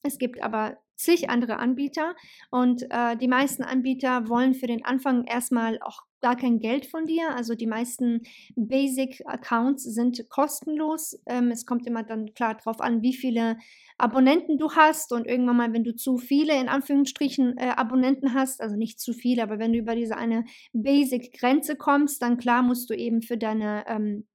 Es 0.02 0.18
gibt 0.18 0.42
aber 0.42 0.78
zig 0.96 1.28
andere 1.28 1.58
Anbieter 1.58 2.14
und 2.50 2.86
äh, 2.90 3.16
die 3.16 3.28
meisten 3.28 3.62
Anbieter 3.62 4.28
wollen 4.28 4.54
für 4.54 4.66
den 4.66 4.84
Anfang 4.84 5.24
erstmal 5.24 5.78
auch 5.82 6.00
gar 6.26 6.36
kein 6.36 6.58
Geld 6.58 6.86
von 6.86 7.06
dir. 7.06 7.36
Also 7.36 7.54
die 7.54 7.68
meisten 7.68 8.22
Basic-Accounts 8.56 9.84
sind 9.84 10.28
kostenlos. 10.28 11.16
Ähm, 11.24 11.52
es 11.52 11.66
kommt 11.66 11.86
immer 11.86 12.02
dann 12.02 12.34
klar 12.34 12.56
darauf 12.56 12.80
an, 12.80 13.00
wie 13.00 13.14
viele 13.14 13.58
Abonnenten 13.96 14.58
du 14.58 14.72
hast 14.72 15.12
und 15.12 15.28
irgendwann 15.28 15.56
mal, 15.56 15.72
wenn 15.72 15.84
du 15.84 15.94
zu 15.94 16.18
viele 16.18 16.60
in 16.60 16.68
Anführungsstrichen 16.68 17.56
äh, 17.58 17.68
Abonnenten 17.76 18.34
hast, 18.34 18.60
also 18.60 18.74
nicht 18.74 18.98
zu 18.98 19.12
viele, 19.12 19.40
aber 19.40 19.60
wenn 19.60 19.72
du 19.72 19.78
über 19.78 19.94
diese 19.94 20.16
eine 20.16 20.44
Basic-Grenze 20.72 21.76
kommst, 21.76 22.20
dann 22.22 22.38
klar 22.38 22.64
musst 22.64 22.90
du 22.90 22.94
eben 22.94 23.22
für 23.22 23.38
deine 23.38 23.84
ähm, 23.86 24.26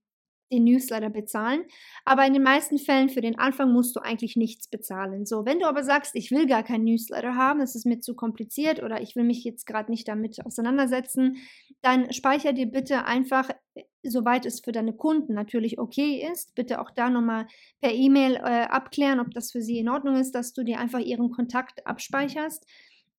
den 0.52 0.64
Newsletter 0.64 1.10
bezahlen. 1.10 1.64
Aber 2.06 2.26
in 2.26 2.34
den 2.34 2.44
meisten 2.44 2.78
Fällen 2.78 3.10
für 3.10 3.22
den 3.22 3.40
Anfang 3.40 3.72
musst 3.72 3.96
du 3.96 4.00
eigentlich 4.00 4.36
nichts 4.36 4.68
bezahlen. 4.68 5.26
So, 5.26 5.46
wenn 5.46 5.60
du 5.60 5.66
aber 5.66 5.84
sagst, 5.84 6.16
ich 6.16 6.32
will 6.32 6.48
gar 6.48 6.64
keinen 6.64 6.84
Newsletter 6.84 7.36
haben, 7.36 7.60
das 7.60 7.76
ist 7.76 7.86
mir 7.86 8.00
zu 8.00 8.16
kompliziert 8.16 8.84
oder 8.84 9.02
ich 9.02 9.16
will 9.16 9.24
mich 9.24 9.44
jetzt 9.44 9.66
gerade 9.66 9.92
nicht 9.92 10.08
damit 10.08 10.46
auseinandersetzen, 10.46 11.38
dann 11.82 12.12
speicher 12.14 12.54
dir 12.54 12.68
bitte 12.68 13.06
einfach, 13.06 13.50
soweit 14.04 14.46
es 14.46 14.62
für 14.62 14.72
deine 14.72 14.94
Kunden 14.94 15.34
natürlich 15.34 15.80
okay 15.80 16.28
ist, 16.32 16.56
bitte 16.56 16.82
auch 16.82 16.92
da 16.92 17.10
nochmal 17.10 17.48
per 17.82 17.92
E-Mail 17.92 18.36
äh, 18.36 18.68
abklären, 18.70 19.20
ob 19.20 19.32
das 19.32 19.52
für 19.52 19.62
sie 19.62 19.80
in 19.80 19.90
Ordnung 19.90 20.16
ist, 20.16 20.34
dass 20.34 20.54
du 20.54 20.64
dir 20.64 20.80
einfach 20.80 21.00
ihren 21.00 21.32
Kontakt 21.32 21.86
abspeicherst. 21.86 22.66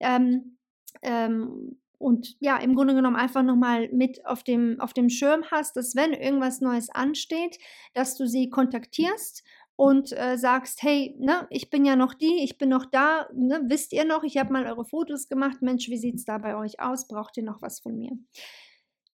Ähm, 0.00 0.58
ähm, 1.02 1.81
und 2.02 2.36
ja, 2.40 2.56
im 2.58 2.74
Grunde 2.74 2.94
genommen 2.94 3.16
einfach 3.16 3.42
nochmal 3.42 3.88
mit 3.92 4.26
auf 4.26 4.42
dem, 4.42 4.80
auf 4.80 4.92
dem 4.92 5.08
Schirm 5.08 5.44
hast, 5.50 5.76
dass 5.76 5.94
wenn 5.94 6.12
irgendwas 6.12 6.60
Neues 6.60 6.90
ansteht, 6.90 7.58
dass 7.94 8.16
du 8.16 8.26
sie 8.26 8.50
kontaktierst 8.50 9.44
und 9.76 10.12
äh, 10.12 10.36
sagst, 10.36 10.82
hey, 10.82 11.16
ne, 11.18 11.46
ich 11.50 11.70
bin 11.70 11.84
ja 11.84 11.96
noch 11.96 12.14
die, 12.14 12.42
ich 12.42 12.58
bin 12.58 12.68
noch 12.68 12.86
da, 12.86 13.28
ne, 13.34 13.62
wisst 13.66 13.92
ihr 13.92 14.04
noch, 14.04 14.22
ich 14.24 14.36
habe 14.36 14.52
mal 14.52 14.66
eure 14.66 14.84
Fotos 14.84 15.28
gemacht, 15.28 15.62
Mensch, 15.62 15.88
wie 15.88 15.96
sieht 15.96 16.16
es 16.16 16.24
da 16.24 16.38
bei 16.38 16.56
euch 16.56 16.80
aus, 16.80 17.08
braucht 17.08 17.36
ihr 17.36 17.44
noch 17.44 17.62
was 17.62 17.80
von 17.80 17.96
mir? 17.96 18.12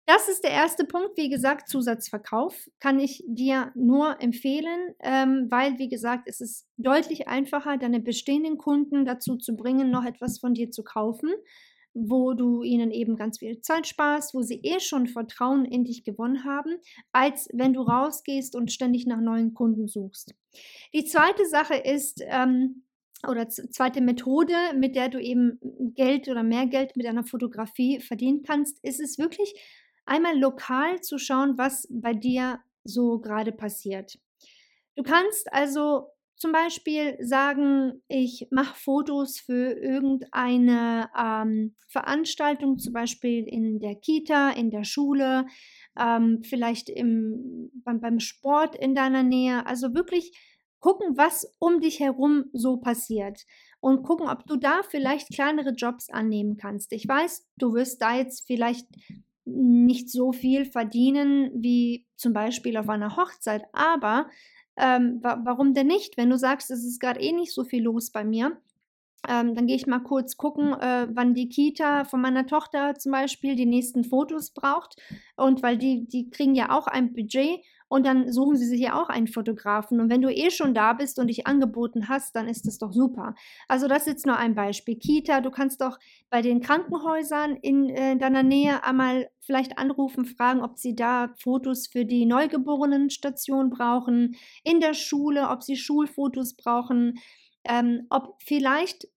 Das 0.09 0.29
ist 0.29 0.45
der 0.45 0.51
erste 0.51 0.85
Punkt. 0.85 1.17
Wie 1.17 1.27
gesagt, 1.27 1.67
Zusatzverkauf 1.67 2.69
kann 2.79 2.97
ich 2.97 3.25
dir 3.27 3.73
nur 3.75 4.21
empfehlen, 4.21 4.95
ähm, 5.01 5.47
weil, 5.49 5.77
wie 5.79 5.89
gesagt, 5.89 6.29
es 6.29 6.39
ist 6.39 6.65
deutlich 6.77 7.27
einfacher, 7.27 7.77
deine 7.77 7.99
bestehenden 7.99 8.57
Kunden 8.57 9.03
dazu 9.03 9.35
zu 9.35 9.57
bringen, 9.57 9.91
noch 9.91 10.05
etwas 10.05 10.39
von 10.39 10.53
dir 10.53 10.71
zu 10.71 10.85
kaufen, 10.85 11.29
wo 11.99 12.33
du 12.33 12.63
ihnen 12.63 12.91
eben 12.91 13.15
ganz 13.15 13.39
viel 13.39 13.61
Zeit 13.61 13.87
sparst, 13.87 14.33
wo 14.33 14.41
sie 14.41 14.59
eh 14.63 14.79
schon 14.79 15.07
Vertrauen 15.07 15.65
in 15.65 15.83
dich 15.83 16.03
gewonnen 16.03 16.43
haben, 16.43 16.77
als 17.11 17.49
wenn 17.53 17.73
du 17.73 17.81
rausgehst 17.81 18.55
und 18.55 18.71
ständig 18.71 19.07
nach 19.07 19.19
neuen 19.19 19.53
Kunden 19.53 19.87
suchst. 19.87 20.35
Die 20.93 21.05
zweite 21.05 21.45
Sache 21.45 21.75
ist, 21.75 22.21
ähm, 22.25 22.83
oder 23.27 23.49
zweite 23.49 24.01
Methode, 24.01 24.53
mit 24.75 24.95
der 24.95 25.09
du 25.09 25.19
eben 25.19 25.59
Geld 25.95 26.27
oder 26.29 26.43
mehr 26.43 26.67
Geld 26.67 26.95
mit 26.95 27.07
einer 27.07 27.23
Fotografie 27.23 27.99
verdienen 27.99 28.43
kannst, 28.43 28.77
ist 28.83 28.99
es 28.99 29.17
wirklich 29.17 29.55
einmal 30.05 30.37
lokal 30.37 31.01
zu 31.01 31.17
schauen, 31.17 31.57
was 31.57 31.87
bei 31.89 32.13
dir 32.13 32.59
so 32.83 33.19
gerade 33.19 33.51
passiert. 33.51 34.19
Du 34.95 35.03
kannst 35.03 35.51
also 35.51 36.09
zum 36.37 36.51
Beispiel 36.51 37.17
sagen, 37.19 38.03
ich 38.07 38.47
mache 38.51 38.75
Fotos 38.75 39.39
für 39.39 39.71
irgendeine 39.71 41.09
ähm, 41.17 41.75
Veranstaltung, 41.87 42.77
zum 42.77 42.93
Beispiel 42.93 43.43
in 43.47 43.79
der 43.79 43.95
Kita, 43.95 44.51
in 44.51 44.69
der 44.69 44.83
Schule, 44.83 45.47
ähm, 45.99 46.43
vielleicht 46.43 46.89
im, 46.89 47.71
beim, 47.83 47.99
beim 47.99 48.19
Sport 48.19 48.75
in 48.75 48.93
deiner 48.93 49.23
Nähe. 49.23 49.65
Also 49.65 49.95
wirklich 49.95 50.31
gucken, 50.79 51.17
was 51.17 51.51
um 51.57 51.81
dich 51.81 51.99
herum 51.99 52.45
so 52.53 52.77
passiert 52.77 53.45
und 53.79 54.03
gucken, 54.03 54.29
ob 54.29 54.45
du 54.45 54.57
da 54.57 54.81
vielleicht 54.87 55.29
kleinere 55.33 55.71
Jobs 55.71 56.09
annehmen 56.09 56.57
kannst. 56.57 56.93
Ich 56.93 57.07
weiß, 57.07 57.47
du 57.57 57.73
wirst 57.73 58.01
da 58.01 58.15
jetzt 58.15 58.45
vielleicht 58.45 58.87
nicht 59.45 60.11
so 60.11 60.33
viel 60.33 60.65
verdienen 60.65 61.49
wie 61.55 62.05
zum 62.15 62.33
Beispiel 62.33 62.77
auf 62.77 62.89
einer 62.89 63.15
Hochzeit, 63.15 63.63
aber 63.71 64.29
ähm, 64.77 65.19
wa 65.21 65.39
warum 65.43 65.73
denn 65.73 65.87
nicht? 65.87 66.17
Wenn 66.17 66.29
du 66.29 66.37
sagst, 66.37 66.71
es 66.71 66.83
ist 66.83 66.99
gerade 66.99 67.19
eh 67.19 67.31
nicht 67.31 67.53
so 67.53 67.63
viel 67.63 67.83
los 67.83 68.11
bei 68.11 68.23
mir, 68.23 68.57
ähm, 69.27 69.55
dann 69.55 69.67
gehe 69.67 69.75
ich 69.75 69.87
mal 69.87 69.99
kurz 69.99 70.37
gucken, 70.37 70.73
äh, 70.73 71.07
wann 71.11 71.33
die 71.33 71.49
Kita 71.49 72.05
von 72.05 72.21
meiner 72.21 72.45
Tochter 72.45 72.95
zum 72.95 73.11
Beispiel 73.11 73.55
die 73.55 73.65
nächsten 73.65 74.03
Fotos 74.03 74.51
braucht. 74.51 74.95
Und 75.35 75.63
weil 75.63 75.77
die, 75.77 76.07
die 76.07 76.29
kriegen 76.29 76.55
ja 76.55 76.71
auch 76.71 76.87
ein 76.87 77.13
Budget 77.13 77.61
und 77.89 78.05
dann 78.05 78.31
suchen 78.31 78.57
sie 78.57 78.65
sich 78.65 78.81
ja 78.81 79.01
auch 79.01 79.09
einen 79.09 79.27
Fotografen. 79.27 79.99
Und 79.99 80.09
wenn 80.09 80.21
du 80.21 80.29
eh 80.29 80.49
schon 80.51 80.73
da 80.73 80.93
bist 80.93 81.19
und 81.19 81.27
dich 81.27 81.47
angeboten 81.47 82.09
hast, 82.09 82.35
dann 82.35 82.47
ist 82.47 82.67
das 82.67 82.77
doch 82.77 82.91
super. 82.91 83.35
Also 83.67 83.87
das 83.87 83.99
ist 83.99 84.07
jetzt 84.07 84.25
nur 84.25 84.37
ein 84.37 84.55
Beispiel. 84.55 84.97
Kita, 84.97 85.41
du 85.41 85.51
kannst 85.51 85.81
doch 85.81 85.97
bei 86.29 86.41
den 86.41 86.61
Krankenhäusern 86.61 87.55
in 87.55 87.89
äh, 87.89 88.17
deiner 88.17 88.43
Nähe 88.43 88.83
einmal 88.83 89.29
vielleicht 89.39 89.77
anrufen, 89.77 90.25
fragen, 90.25 90.61
ob 90.61 90.77
sie 90.77 90.95
da 90.95 91.33
Fotos 91.39 91.87
für 91.87 92.05
die 92.05 92.25
Neugeborenenstation 92.25 93.69
brauchen, 93.69 94.35
in 94.63 94.81
der 94.81 94.93
Schule, 94.93 95.49
ob 95.49 95.63
sie 95.63 95.77
Schulfotos 95.77 96.55
brauchen, 96.55 97.19
ähm, 97.63 98.05
ob 98.09 98.35
vielleicht 98.43 99.07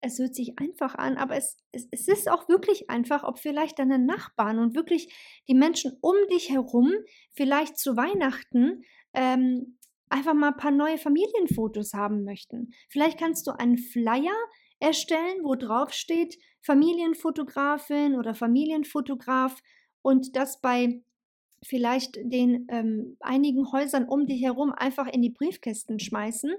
es 0.00 0.18
hört 0.18 0.34
sich 0.34 0.58
einfach 0.58 0.94
an, 0.94 1.16
aber 1.16 1.36
es, 1.36 1.56
es, 1.72 1.88
es 1.90 2.08
ist 2.08 2.30
auch 2.30 2.48
wirklich 2.48 2.90
einfach, 2.90 3.24
ob 3.24 3.38
vielleicht 3.38 3.78
deine 3.78 3.98
Nachbarn 3.98 4.58
und 4.58 4.74
wirklich 4.74 5.12
die 5.48 5.54
Menschen 5.54 5.96
um 6.00 6.14
dich 6.30 6.50
herum 6.50 6.92
vielleicht 7.32 7.78
zu 7.78 7.96
Weihnachten 7.96 8.82
ähm, 9.14 9.78
einfach 10.08 10.34
mal 10.34 10.48
ein 10.48 10.56
paar 10.56 10.70
neue 10.70 10.98
Familienfotos 10.98 11.94
haben 11.94 12.24
möchten. 12.24 12.72
Vielleicht 12.88 13.18
kannst 13.18 13.46
du 13.46 13.52
einen 13.52 13.78
Flyer 13.78 14.36
erstellen, 14.78 15.42
wo 15.42 15.54
drauf 15.54 15.92
steht 15.92 16.38
Familienfotografin 16.60 18.16
oder 18.16 18.34
Familienfotograf 18.34 19.60
und 20.02 20.36
das 20.36 20.60
bei 20.60 21.02
vielleicht 21.64 22.16
den 22.16 22.66
ähm, 22.70 23.16
einigen 23.20 23.72
Häusern 23.72 24.06
um 24.06 24.26
dich 24.26 24.42
herum 24.42 24.72
einfach 24.72 25.06
in 25.06 25.22
die 25.22 25.30
Briefkästen 25.30 25.98
schmeißen 25.98 26.52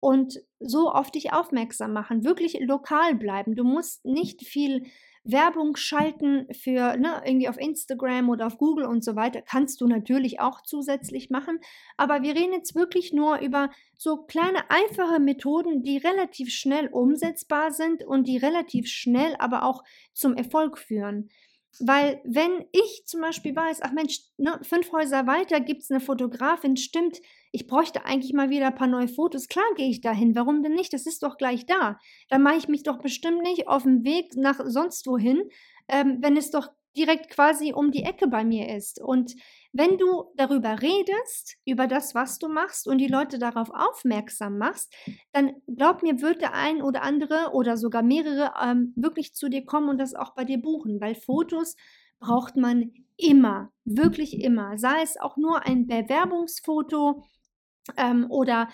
und 0.00 0.40
so 0.60 0.90
auf 0.90 1.10
dich 1.10 1.32
aufmerksam 1.32 1.92
machen, 1.92 2.24
wirklich 2.24 2.58
lokal 2.60 3.14
bleiben. 3.14 3.54
Du 3.54 3.64
musst 3.64 4.04
nicht 4.04 4.46
viel 4.46 4.84
Werbung 5.28 5.74
schalten 5.74 6.46
für 6.52 6.96
ne, 6.96 7.20
irgendwie 7.24 7.48
auf 7.48 7.58
Instagram 7.58 8.28
oder 8.28 8.46
auf 8.46 8.58
Google 8.58 8.84
und 8.86 9.02
so 9.02 9.16
weiter, 9.16 9.42
kannst 9.42 9.80
du 9.80 9.88
natürlich 9.88 10.38
auch 10.40 10.62
zusätzlich 10.62 11.30
machen. 11.30 11.58
Aber 11.96 12.22
wir 12.22 12.34
reden 12.36 12.52
jetzt 12.52 12.76
wirklich 12.76 13.12
nur 13.12 13.40
über 13.40 13.70
so 13.96 14.18
kleine, 14.18 14.70
einfache 14.70 15.18
Methoden, 15.18 15.82
die 15.82 15.98
relativ 15.98 16.50
schnell 16.50 16.88
umsetzbar 16.88 17.72
sind 17.72 18.04
und 18.04 18.28
die 18.28 18.36
relativ 18.36 18.86
schnell 18.86 19.34
aber 19.38 19.64
auch 19.64 19.82
zum 20.12 20.34
Erfolg 20.36 20.78
führen. 20.78 21.28
Weil 21.80 22.20
wenn 22.24 22.64
ich 22.72 23.02
zum 23.06 23.20
Beispiel 23.20 23.54
weiß, 23.54 23.82
ach 23.82 23.92
Mensch, 23.92 24.20
ne, 24.38 24.58
fünf 24.62 24.92
Häuser 24.92 25.26
weiter 25.26 25.60
gibt 25.60 25.82
es 25.82 25.90
eine 25.90 26.00
Fotografin, 26.00 26.76
stimmt, 26.76 27.20
ich 27.52 27.66
bräuchte 27.66 28.04
eigentlich 28.04 28.32
mal 28.32 28.50
wieder 28.50 28.68
ein 28.68 28.74
paar 28.74 28.86
neue 28.86 29.08
Fotos. 29.08 29.48
Klar 29.48 29.64
gehe 29.76 29.88
ich 29.88 30.00
dahin, 30.00 30.34
warum 30.34 30.62
denn 30.62 30.74
nicht? 30.74 30.92
Das 30.92 31.06
ist 31.06 31.22
doch 31.22 31.36
gleich 31.36 31.66
da. 31.66 31.98
Da 32.28 32.38
mache 32.38 32.56
ich 32.56 32.68
mich 32.68 32.82
doch 32.82 32.98
bestimmt 32.98 33.42
nicht 33.42 33.68
auf 33.68 33.82
dem 33.82 34.04
Weg 34.04 34.36
nach 34.36 34.60
sonst 34.64 35.06
wohin, 35.06 35.42
ähm, 35.88 36.18
wenn 36.20 36.36
es 36.36 36.50
doch 36.50 36.68
direkt 36.96 37.30
quasi 37.30 37.72
um 37.72 37.90
die 37.92 38.02
Ecke 38.02 38.26
bei 38.26 38.44
mir 38.44 38.74
ist. 38.74 39.00
Und 39.00 39.34
wenn 39.76 39.98
du 39.98 40.32
darüber 40.36 40.80
redest, 40.80 41.56
über 41.66 41.86
das, 41.86 42.14
was 42.14 42.38
du 42.38 42.48
machst 42.48 42.88
und 42.88 42.98
die 42.98 43.08
Leute 43.08 43.38
darauf 43.38 43.68
aufmerksam 43.70 44.56
machst, 44.56 44.94
dann 45.32 45.52
glaub 45.66 46.02
mir, 46.02 46.22
wird 46.22 46.40
der 46.40 46.54
ein 46.54 46.82
oder 46.82 47.02
andere 47.02 47.50
oder 47.52 47.76
sogar 47.76 48.02
mehrere 48.02 48.54
ähm, 48.62 48.94
wirklich 48.96 49.34
zu 49.34 49.48
dir 49.48 49.66
kommen 49.66 49.90
und 49.90 49.98
das 49.98 50.14
auch 50.14 50.34
bei 50.34 50.44
dir 50.44 50.58
buchen, 50.58 51.00
weil 51.00 51.14
Fotos 51.14 51.76
braucht 52.18 52.56
man 52.56 52.92
immer, 53.18 53.70
wirklich 53.84 54.40
immer. 54.42 54.78
Sei 54.78 55.02
es 55.02 55.20
auch 55.20 55.36
nur 55.36 55.66
ein 55.66 55.86
Bewerbungsfoto 55.86 57.22
ähm, 57.98 58.26
oder 58.30 58.68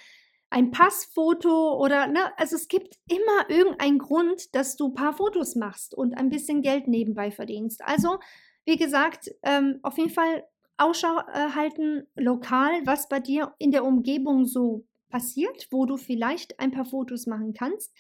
ein 0.51 0.71
Passfoto 0.71 1.79
oder, 1.81 2.07
ne, 2.07 2.39
also 2.39 2.57
es 2.57 2.69
gibt 2.69 2.97
immer 3.09 3.49
irgendeinen 3.51 3.99
Grund, 3.99 4.55
dass 4.55 4.77
du 4.77 4.89
ein 4.89 4.95
paar 4.95 5.15
Fotos 5.15 5.57
machst 5.57 5.95
und 5.95 6.15
ein 6.15 6.29
bisschen 6.29 6.63
Geld 6.63 6.87
nebenbei 6.87 7.31
verdienst. 7.31 7.83
Also, 7.83 8.19
wie 8.65 8.77
gesagt, 8.77 9.31
ähm, 9.43 9.81
auf 9.83 9.99
jeden 9.99 10.11
Fall 10.11 10.45
Ausschau 10.83 11.19
äh, 11.19 11.51
halten 11.55 12.07
lokal, 12.15 12.85
was 12.85 13.09
bei 13.09 13.21
dir 13.21 13.55
in 13.59 13.71
der 13.71 13.85
Umgebung 13.85 14.47
so 14.47 14.87
passiert, 15.11 15.69
wo 15.71 15.87
du 15.87 15.97
vielleicht 15.97 16.59
ein 16.59 16.71
paar 16.71 16.87
Fotos 16.87 17.27
machen 17.27 17.53
kannst 17.53 17.95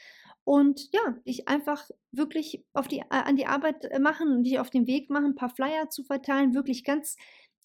und 0.45 0.89
ja, 0.93 1.17
dich 1.27 1.49
einfach 1.49 1.89
wirklich 2.11 2.65
auf 2.73 2.89
die, 2.89 2.99
äh, 2.99 3.05
an 3.11 3.37
die 3.37 3.47
Arbeit 3.47 3.85
äh, 3.85 3.99
machen 3.99 4.43
dich 4.43 4.59
auf 4.59 4.71
den 4.71 4.87
Weg 4.87 5.11
machen, 5.11 5.27
ein 5.27 5.35
paar 5.35 5.55
Flyer 5.55 5.89
zu 5.89 6.03
verteilen, 6.03 6.55
wirklich 6.55 6.85
ganz 6.85 7.17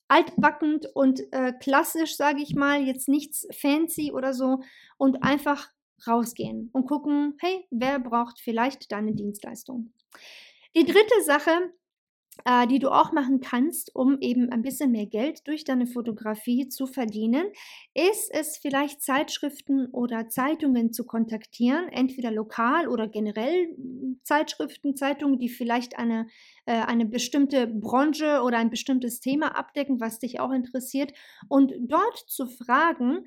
altbackend 0.08 0.88
und 0.94 1.22
äh, 1.34 1.54
klassisch, 1.60 2.16
sage 2.16 2.42
ich 2.42 2.56
mal, 2.56 2.82
jetzt 2.82 3.10
nichts 3.10 3.48
fancy 3.52 4.12
oder 4.14 4.34
so 4.34 4.62
und 4.98 5.24
einfach 5.24 5.70
rausgehen 6.06 6.70
und 6.74 6.86
gucken, 6.86 7.36
hey, 7.40 7.66
wer 7.72 8.00
braucht 8.00 8.40
vielleicht 8.40 8.92
deine 8.92 9.16
Dienstleistung? 9.16 9.94
Die 10.76 10.86
dritte 10.86 11.24
Sache, 11.26 11.74
äh, 12.46 12.68
die 12.68 12.80
du 12.80 12.90
auch 12.90 13.12
machen 13.12 13.40
kannst, 13.40 13.96
um 13.96 14.18
eben 14.22 14.50
ein 14.52 14.62
bisschen 14.62 14.92
mehr 14.92 15.06
Geld 15.06 15.48
durch 15.48 15.64
deine 15.64 15.88
Fotografie 15.88 16.68
zu 16.70 16.88
verdienen, 16.88 17.46
ist 17.94 18.34
es 18.34 18.58
vielleicht 18.58 19.02
Zeitschriften 19.02 19.88
oder 19.88 20.30
Zeitungen 20.30 20.94
zu 20.94 21.06
kontaktieren, 21.06 21.90
entweder 21.90 22.32
lokal 22.32 22.88
oder 22.88 23.08
generell 23.08 23.76
hm, 23.76 24.20
Zeitschriften, 24.24 24.96
Zeitungen, 24.96 25.40
die 25.40 25.50
vielleicht 25.50 25.98
eine, 25.98 26.28
äh, 26.66 26.74
eine 26.74 27.06
bestimmte 27.06 27.68
Branche 27.68 28.42
oder 28.44 28.58
ein 28.58 28.70
bestimmtes 28.70 29.20
Thema 29.20 29.58
abdecken, 29.58 30.00
was 30.00 30.20
dich 30.20 30.40
auch 30.40 30.52
interessiert, 30.52 31.14
und 31.48 31.74
dort 31.80 32.18
zu 32.28 32.48
fragen, 32.48 33.26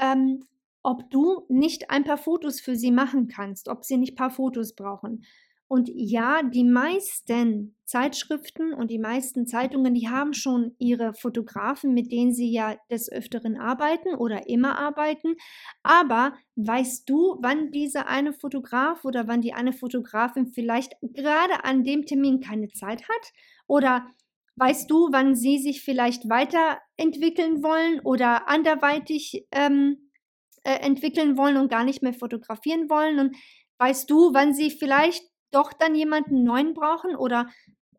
ähm, 0.00 0.44
ob 0.82 1.10
du 1.10 1.44
nicht 1.48 1.90
ein 1.90 2.04
paar 2.04 2.18
Fotos 2.18 2.60
für 2.60 2.76
sie 2.76 2.92
machen 2.92 3.28
kannst, 3.28 3.68
ob 3.68 3.84
sie 3.84 3.96
nicht 3.96 4.12
ein 4.12 4.16
paar 4.16 4.30
Fotos 4.30 4.74
brauchen. 4.74 5.24
Und 5.68 5.90
ja, 5.94 6.42
die 6.42 6.64
meisten 6.64 7.76
Zeitschriften 7.84 8.72
und 8.72 8.90
die 8.90 8.98
meisten 8.98 9.46
Zeitungen, 9.46 9.94
die 9.94 10.08
haben 10.08 10.32
schon 10.32 10.74
ihre 10.78 11.12
Fotografen, 11.12 11.92
mit 11.92 12.10
denen 12.10 12.32
sie 12.32 12.50
ja 12.50 12.76
des 12.90 13.12
Öfteren 13.12 13.58
arbeiten 13.58 14.14
oder 14.14 14.48
immer 14.48 14.78
arbeiten. 14.78 15.36
Aber 15.82 16.32
weißt 16.56 17.08
du, 17.08 17.38
wann 17.42 17.70
dieser 17.70 18.08
eine 18.08 18.32
Fotograf 18.32 19.04
oder 19.04 19.28
wann 19.28 19.42
die 19.42 19.52
eine 19.52 19.74
Fotografin 19.74 20.46
vielleicht 20.46 20.94
gerade 21.02 21.64
an 21.64 21.84
dem 21.84 22.06
Termin 22.06 22.40
keine 22.40 22.68
Zeit 22.68 23.02
hat? 23.02 23.32
Oder 23.66 24.06
weißt 24.56 24.90
du, 24.90 25.08
wann 25.12 25.34
sie 25.34 25.58
sich 25.58 25.82
vielleicht 25.82 26.30
weiterentwickeln 26.30 27.62
wollen 27.62 28.00
oder 28.00 28.48
anderweitig 28.48 29.46
ähm, 29.52 30.10
äh, 30.64 30.80
entwickeln 30.80 31.36
wollen 31.36 31.58
und 31.58 31.70
gar 31.70 31.84
nicht 31.84 32.02
mehr 32.02 32.14
fotografieren 32.14 32.88
wollen? 32.88 33.18
Und 33.18 33.36
weißt 33.78 34.10
du, 34.10 34.32
wann 34.32 34.54
sie 34.54 34.70
vielleicht 34.70 35.24
doch 35.50 35.72
dann 35.72 35.94
jemanden 35.94 36.44
neuen 36.44 36.74
brauchen 36.74 37.16
oder 37.16 37.48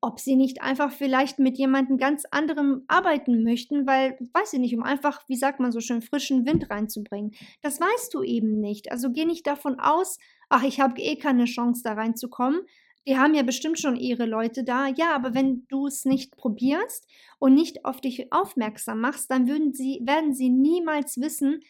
ob 0.01 0.19
sie 0.19 0.35
nicht 0.35 0.61
einfach 0.61 0.91
vielleicht 0.91 1.39
mit 1.39 1.57
jemandem 1.57 1.97
ganz 1.97 2.23
anderem 2.31 2.83
arbeiten 2.87 3.43
möchten, 3.43 3.85
weil, 3.85 4.17
weiß 4.33 4.53
ich 4.53 4.59
nicht, 4.59 4.75
um 4.75 4.83
einfach, 4.83 5.27
wie 5.27 5.35
sagt 5.35 5.59
man 5.59 5.71
so 5.71 5.81
schön, 5.81 6.01
frischen 6.01 6.45
Wind 6.45 6.69
reinzubringen. 6.69 7.31
Das 7.61 7.81
weißt 7.81 8.13
du 8.13 8.23
eben 8.23 8.59
nicht. 8.61 8.91
Also 8.91 9.11
geh 9.11 9.25
nicht 9.25 9.45
davon 9.45 9.79
aus, 9.79 10.17
ach, 10.47 10.63
ich 10.63 10.79
habe 10.79 11.01
eh 11.01 11.17
keine 11.17 11.45
Chance 11.45 11.81
da 11.83 11.93
reinzukommen. 11.93 12.61
Die 13.07 13.17
haben 13.17 13.33
ja 13.33 13.43
bestimmt 13.43 13.79
schon 13.79 13.95
ihre 13.95 14.25
Leute 14.25 14.63
da. 14.63 14.87
Ja, 14.87 15.15
aber 15.15 15.33
wenn 15.33 15.65
du 15.67 15.87
es 15.87 16.05
nicht 16.05 16.37
probierst 16.37 17.07
und 17.39 17.53
nicht 17.53 17.83
auf 17.83 17.99
dich 17.99 18.31
aufmerksam 18.31 19.01
machst, 19.01 19.29
dann 19.31 19.47
würden 19.47 19.73
sie, 19.73 19.99
werden 20.03 20.33
sie 20.33 20.49
niemals 20.49 21.19
wissen, 21.19 21.61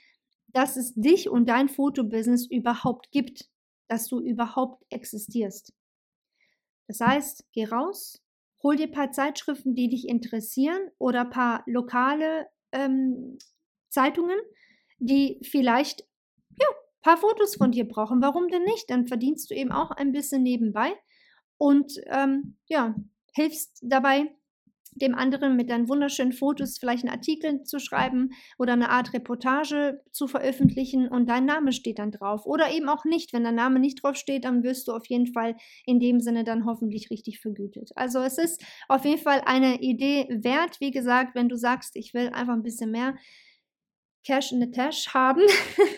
dass 0.48 0.76
es 0.76 0.94
dich 0.96 1.30
und 1.30 1.48
dein 1.48 1.70
Fotobusiness 1.70 2.46
überhaupt 2.48 3.12
gibt 3.12 3.50
dass 3.90 4.08
du 4.08 4.22
überhaupt 4.22 4.86
existierst. 4.90 5.74
Das 6.88 7.02
heißt, 7.02 7.46
geh 7.52 7.66
raus, 7.66 8.24
hol 8.64 8.76
dir 8.76 8.88
ein 8.88 8.92
paar 8.92 9.12
Zeitschriften, 9.12 9.76
die 9.76 9.90
dich 9.90 10.08
interessieren 10.08 10.90
oder 10.98 11.22
ein 11.22 11.30
paar 11.30 11.64
lokale 11.66 12.48
ähm, 12.72 13.38
Zeitungen, 13.90 14.40
die 15.00 15.40
vielleicht 15.44 16.02
ja, 16.58 16.68
ein 16.68 17.02
paar 17.02 17.18
Fotos 17.18 17.56
von 17.56 17.72
dir 17.72 17.88
brauchen. 17.88 18.22
Warum 18.22 18.48
denn 18.48 18.64
nicht? 18.64 18.90
Dann 18.90 19.08
verdienst 19.08 19.50
du 19.50 19.56
eben 19.56 19.72
auch 19.72 19.92
ein 19.92 20.12
bisschen 20.12 20.44
nebenbei 20.44 20.94
und 21.58 21.94
ähm, 22.08 22.58
ja, 22.68 22.96
hilfst 23.34 23.80
dabei, 23.82 24.36
dem 24.92 25.16
anderen 25.16 25.56
mit 25.56 25.70
deinen 25.70 25.88
wunderschönen 25.88 26.34
Fotos 26.34 26.78
vielleicht 26.80 27.04
einen 27.04 27.14
Artikel 27.14 27.64
zu 27.64 27.80
schreiben 27.80 28.32
oder 28.58 28.74
eine 28.74 28.90
Art 28.90 29.14
Reportage 29.14 30.02
zu 30.12 30.28
veröffentlichen 30.28 31.08
und 31.08 31.30
dein 31.30 31.46
Name 31.46 31.72
steht 31.72 32.00
dann 32.00 32.12
drauf. 32.12 32.46
Oder 32.46 32.72
eben 32.72 32.90
auch 32.90 33.06
nicht. 33.06 33.34
Wenn 33.34 33.44
dein 33.44 33.56
Name 33.56 33.80
nicht 33.80 34.04
drauf 34.04 34.16
steht, 34.16 34.46
dann 34.46 34.64
wirst 34.64 34.88
du 34.88 34.94
auf 34.94 35.06
jeden 35.08 35.28
Fall 35.28 35.56
in 35.86 36.00
dem 36.00 36.20
Sinne 36.20 36.44
dann 36.44 36.66
hoffentlich 36.66 37.10
richtig 37.10 37.40
vergütet. 37.40 37.92
Also 37.96 38.20
es 38.20 38.38
ist 38.38 38.64
auf 38.88 39.06
jeden 39.06 39.22
Fall 39.22 39.42
eine 39.46 39.82
Idee 39.82 40.28
wert. 40.30 40.80
Wie 40.80 40.92
gesagt, 40.92 41.36
wenn 41.36 41.50
du 41.50 41.56
sagst, 41.56 41.96
ich 41.96 42.14
will 42.14 42.30
einfach 42.30 42.54
ein 42.54 42.64
bisschen 42.64 42.92
mehr 42.92 43.16
Cash 44.26 44.52
in 44.52 44.60
the 44.60 44.72
Tash 44.72 45.14
haben 45.14 45.42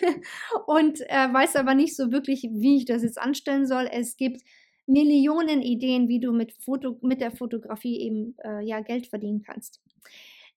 und 0.66 1.00
äh, 1.08 1.32
weiß 1.32 1.56
aber 1.56 1.74
nicht 1.74 1.96
so 1.96 2.12
wirklich, 2.12 2.48
wie 2.52 2.76
ich 2.76 2.84
das 2.84 3.02
jetzt 3.02 3.20
anstellen 3.20 3.66
soll. 3.66 3.88
Es 3.90 4.16
gibt 4.16 4.42
Millionen 4.92 5.62
Ideen, 5.62 6.08
wie 6.08 6.20
du 6.20 6.32
mit, 6.32 6.52
Foto, 6.52 6.98
mit 7.02 7.20
der 7.20 7.32
Fotografie 7.32 8.00
eben 8.00 8.36
äh, 8.44 8.64
ja, 8.64 8.80
Geld 8.80 9.06
verdienen 9.06 9.42
kannst. 9.42 9.80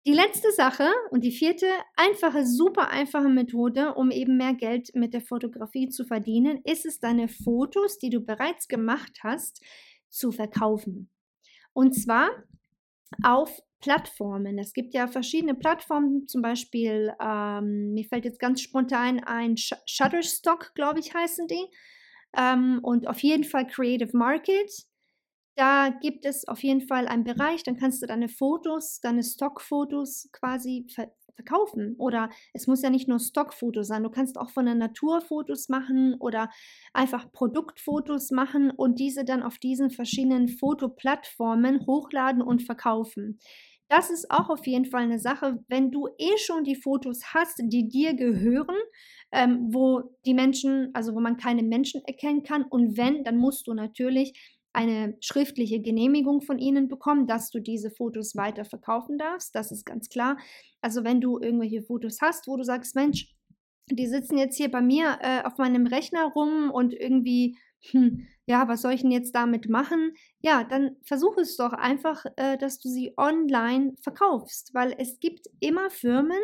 Die 0.06 0.14
letzte 0.14 0.52
Sache 0.52 0.88
und 1.10 1.24
die 1.24 1.32
vierte 1.32 1.66
einfache, 1.96 2.46
super 2.46 2.92
einfache 2.92 3.28
Methode, 3.28 3.96
um 3.96 4.12
eben 4.12 4.38
mehr 4.38 4.54
Geld 4.54 4.94
mit 4.94 5.16
der 5.16 5.22
Fotografie 5.22 5.90
zu 5.90 6.06
verdienen, 6.06 6.60
ist 6.64 6.86
es, 6.86 7.00
deine 7.00 7.28
Fotos, 7.28 7.98
die 7.98 8.12
du 8.12 8.20
bereits 8.20 8.68
gemacht 8.68 9.20
hast, 9.24 9.64
zu 10.10 10.32
verkaufen. 10.32 11.10
Und 11.74 11.94
zwar 11.94 12.30
auf 13.24 13.64
Plattformen. 13.82 14.58
Es 14.60 14.74
gibt 14.74 14.94
ja 14.94 15.08
verschiedene 15.08 15.56
Plattformen, 15.56 16.28
zum 16.28 16.42
Beispiel, 16.42 17.14
ähm, 17.20 17.94
mir 17.94 18.06
fällt 18.06 18.26
jetzt 18.26 18.40
ganz 18.40 18.62
spontan 18.62 19.20
ein 19.24 19.56
Shutterstock, 19.58 20.74
glaube 20.76 21.00
ich, 21.00 21.14
heißen 21.14 21.48
die 21.48 21.66
ähm, 22.38 22.80
und 22.82 23.08
auf 23.08 23.20
jeden 23.20 23.44
Fall 23.44 23.68
Creative 23.68 24.16
Market. 24.16 24.72
Da 25.58 25.90
gibt 25.90 26.26
es 26.26 26.48
auf 26.48 26.64
jeden 26.64 26.82
Fall 26.82 27.08
einen 27.08 27.24
Bereich, 27.24 27.64
dann 27.64 27.78
kannst 27.78 28.02
du 28.02 28.08
deine 28.08 28.28
Fotos, 28.28 29.00
deine 29.00 29.24
Stockfotos 29.24 30.30
quasi 30.34 30.86
ver 30.94 31.12
verkaufen. 31.36 31.96
Oder 31.98 32.30
es 32.54 32.66
muss 32.66 32.82
ja 32.82 32.90
nicht 32.90 33.10
nur 33.10 33.20
Stockfotos 33.20 33.88
sein, 33.88 34.04
du 34.04 34.10
kannst 34.10 34.38
auch 34.38 34.50
von 34.50 34.66
der 34.66 34.76
Natur 34.76 35.20
Fotos 35.20 35.68
machen 35.68 36.16
oder 36.20 36.50
einfach 36.94 37.30
Produktfotos 37.32 38.32
machen 38.32 38.72
und 38.72 39.00
diese 39.00 39.26
dann 39.26 39.44
auf 39.44 39.58
diesen 39.58 39.92
verschiedenen 39.92 40.48
Fotoplattformen 40.48 41.86
hochladen 41.88 42.42
und 42.42 42.64
verkaufen. 42.64 43.40
Das 43.88 44.10
ist 44.10 44.32
auch 44.32 44.50
auf 44.50 44.66
jeden 44.66 44.86
Fall 44.86 45.04
eine 45.04 45.20
Sache, 45.20 45.60
wenn 45.68 45.92
du 45.92 46.08
eh 46.18 46.38
schon 46.38 46.64
die 46.64 46.76
Fotos 46.76 47.34
hast, 47.34 47.62
die 47.64 47.88
dir 47.88 48.16
gehören, 48.16 48.76
ähm, 49.32 49.68
wo 49.72 50.16
die 50.26 50.34
Menschen, 50.34 50.90
also 50.94 51.14
wo 51.14 51.20
man 51.20 51.38
keine 51.38 51.62
Menschen 51.62 52.02
erkennen 52.06 52.44
kann. 52.44 52.64
Und 52.64 52.98
wenn, 52.98 53.24
dann 53.24 53.38
musst 53.38 53.68
du 53.68 53.74
natürlich 53.74 54.56
eine 54.74 55.16
schriftliche 55.22 55.82
Genehmigung 55.82 56.42
von 56.42 56.60
ihnen 56.60 56.88
bekommen, 56.88 57.28
dass 57.28 57.50
du 57.50 57.60
diese 57.60 57.92
Fotos 57.92 58.36
weiter 58.36 58.66
verkaufen 58.66 59.18
darfst. 59.18 59.56
Das 59.56 59.72
ist 59.72 59.86
ganz 59.86 60.10
klar. 60.10 60.38
Also 60.82 61.04
wenn 61.04 61.22
du 61.22 61.40
irgendwelche 61.40 61.82
Fotos 61.82 62.20
hast, 62.22 62.48
wo 62.48 62.58
du 62.58 62.64
sagst, 62.64 62.96
Mensch, 62.96 63.34
die 63.90 64.08
sitzen 64.08 64.38
jetzt 64.38 64.58
hier 64.58 64.70
bei 64.70 64.82
mir 64.82 65.20
äh, 65.22 65.44
auf 65.44 65.58
meinem 65.58 65.88
Rechner 65.88 66.26
rum 66.36 66.72
und 66.72 66.94
irgendwie 66.94 67.56
hm, 67.92 68.28
ja, 68.46 68.68
was 68.68 68.82
soll 68.82 68.94
ich 68.94 69.02
denn 69.02 69.12
jetzt 69.12 69.34
damit 69.34 69.70
machen? 69.70 70.14
Ja, 70.40 70.64
dann 70.64 70.96
versuch 71.04 71.38
es 71.38 71.58
doch 71.58 71.74
einfach, 71.74 72.26
äh, 72.38 72.58
dass 72.58 72.80
du 72.80 72.90
sie 72.90 73.14
online 73.18 73.96
verkaufst, 74.02 74.74
weil 74.74 74.96
es 74.98 75.20
gibt 75.20 75.48
immer 75.60 75.90
Firmen 75.90 76.40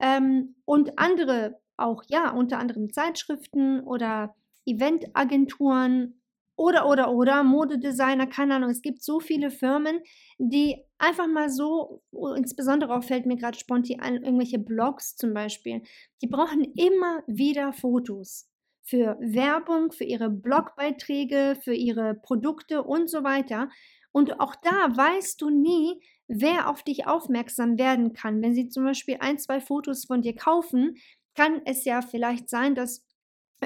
ähm, 0.00 0.56
und 0.64 0.98
andere 0.98 1.60
auch, 1.76 2.04
ja, 2.08 2.30
unter 2.30 2.58
anderem 2.58 2.92
Zeitschriften 2.92 3.80
oder 3.80 4.34
Eventagenturen 4.66 6.20
oder, 6.54 6.86
oder, 6.86 7.12
oder, 7.12 7.42
Modedesigner, 7.42 8.26
keine 8.26 8.56
Ahnung. 8.56 8.70
Es 8.70 8.82
gibt 8.82 9.02
so 9.02 9.18
viele 9.20 9.50
Firmen, 9.50 10.00
die 10.38 10.76
einfach 10.98 11.26
mal 11.26 11.48
so, 11.48 12.02
insbesondere 12.36 12.94
auch 12.94 13.02
fällt 13.02 13.26
mir 13.26 13.36
gerade 13.36 13.58
spontan 13.58 14.00
an, 14.00 14.22
irgendwelche 14.22 14.58
Blogs 14.58 15.16
zum 15.16 15.32
Beispiel, 15.34 15.82
die 16.20 16.28
brauchen 16.28 16.62
immer 16.76 17.22
wieder 17.26 17.72
Fotos 17.72 18.51
für 18.82 19.16
Werbung, 19.20 19.92
für 19.92 20.04
ihre 20.04 20.30
Blogbeiträge, 20.30 21.56
für 21.62 21.74
ihre 21.74 22.14
Produkte 22.14 22.82
und 22.82 23.08
so 23.08 23.24
weiter. 23.24 23.68
Und 24.10 24.40
auch 24.40 24.54
da 24.56 24.96
weißt 24.96 25.40
du 25.40 25.50
nie, 25.50 26.02
wer 26.28 26.68
auf 26.68 26.82
dich 26.82 27.06
aufmerksam 27.06 27.78
werden 27.78 28.12
kann. 28.12 28.42
Wenn 28.42 28.54
sie 28.54 28.68
zum 28.68 28.84
Beispiel 28.84 29.16
ein, 29.20 29.38
zwei 29.38 29.60
Fotos 29.60 30.04
von 30.06 30.22
dir 30.22 30.34
kaufen, 30.34 30.96
kann 31.34 31.62
es 31.64 31.84
ja 31.84 32.02
vielleicht 32.02 32.48
sein, 32.50 32.74
dass 32.74 33.04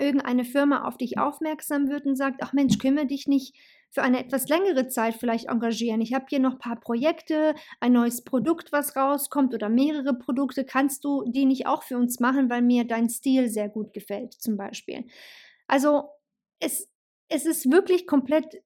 irgendeine 0.00 0.44
Firma 0.44 0.87
auf 0.87 0.96
dich 0.96 1.18
aufmerksam 1.18 1.88
wird 1.88 2.06
und 2.06 2.16
sagt, 2.16 2.42
ach 2.42 2.52
Mensch, 2.52 2.78
wir 2.96 3.04
dich 3.04 3.26
nicht 3.26 3.56
für 3.90 4.02
eine 4.02 4.18
etwas 4.18 4.48
längere 4.48 4.88
Zeit 4.88 5.14
vielleicht 5.14 5.46
engagieren? 5.48 6.00
Ich 6.00 6.14
habe 6.14 6.26
hier 6.28 6.40
noch 6.40 6.52
ein 6.52 6.59
paar 6.59 6.80
Projekte, 6.80 7.54
ein 7.80 7.92
neues 7.92 8.24
Produkt, 8.24 8.72
was 8.72 8.96
rauskommt 8.96 9.54
oder 9.54 9.68
mehrere 9.68 10.14
Produkte. 10.14 10.64
Kannst 10.64 11.04
du 11.04 11.24
die 11.26 11.46
nicht 11.46 11.66
auch 11.66 11.82
für 11.82 11.96
uns 11.96 12.20
machen, 12.20 12.50
weil 12.50 12.62
mir 12.62 12.85
dein 12.85 13.09
Stil 13.09 13.48
sehr 13.48 13.68
gut 13.68 13.92
gefällt, 13.92 14.35
zum 14.35 14.56
Beispiel? 14.56 15.06
Also 15.66 16.11
es, 16.61 16.88
es 17.28 17.46
ist 17.46 17.70
wirklich 17.70 18.06
komplett 18.06 18.62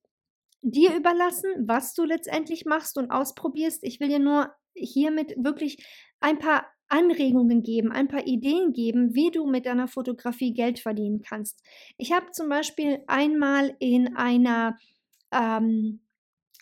dir 0.62 0.94
überlassen, 0.94 1.50
was 1.66 1.94
du 1.94 2.04
letztendlich 2.04 2.64
machst 2.66 2.98
und 2.98 3.10
ausprobierst. 3.10 3.82
Ich 3.82 4.00
will 4.00 4.08
dir 4.08 4.18
nur 4.18 4.52
hiermit 4.74 5.34
wirklich 5.38 5.86
ein 6.20 6.38
paar 6.38 6.66
Anregungen 6.90 7.62
geben, 7.62 7.92
ein 7.92 8.08
paar 8.08 8.26
Ideen 8.26 8.72
geben, 8.72 9.14
wie 9.14 9.30
du 9.30 9.46
mit 9.46 9.66
deiner 9.66 9.88
Fotografie 9.88 10.52
Geld 10.52 10.80
verdienen 10.80 11.22
kannst. 11.22 11.62
Ich 11.96 12.12
habe 12.12 12.30
zum 12.32 12.48
Beispiel 12.48 13.02
einmal 13.06 13.74
in 13.78 14.16
einer, 14.16 14.76
ähm, 15.32 16.00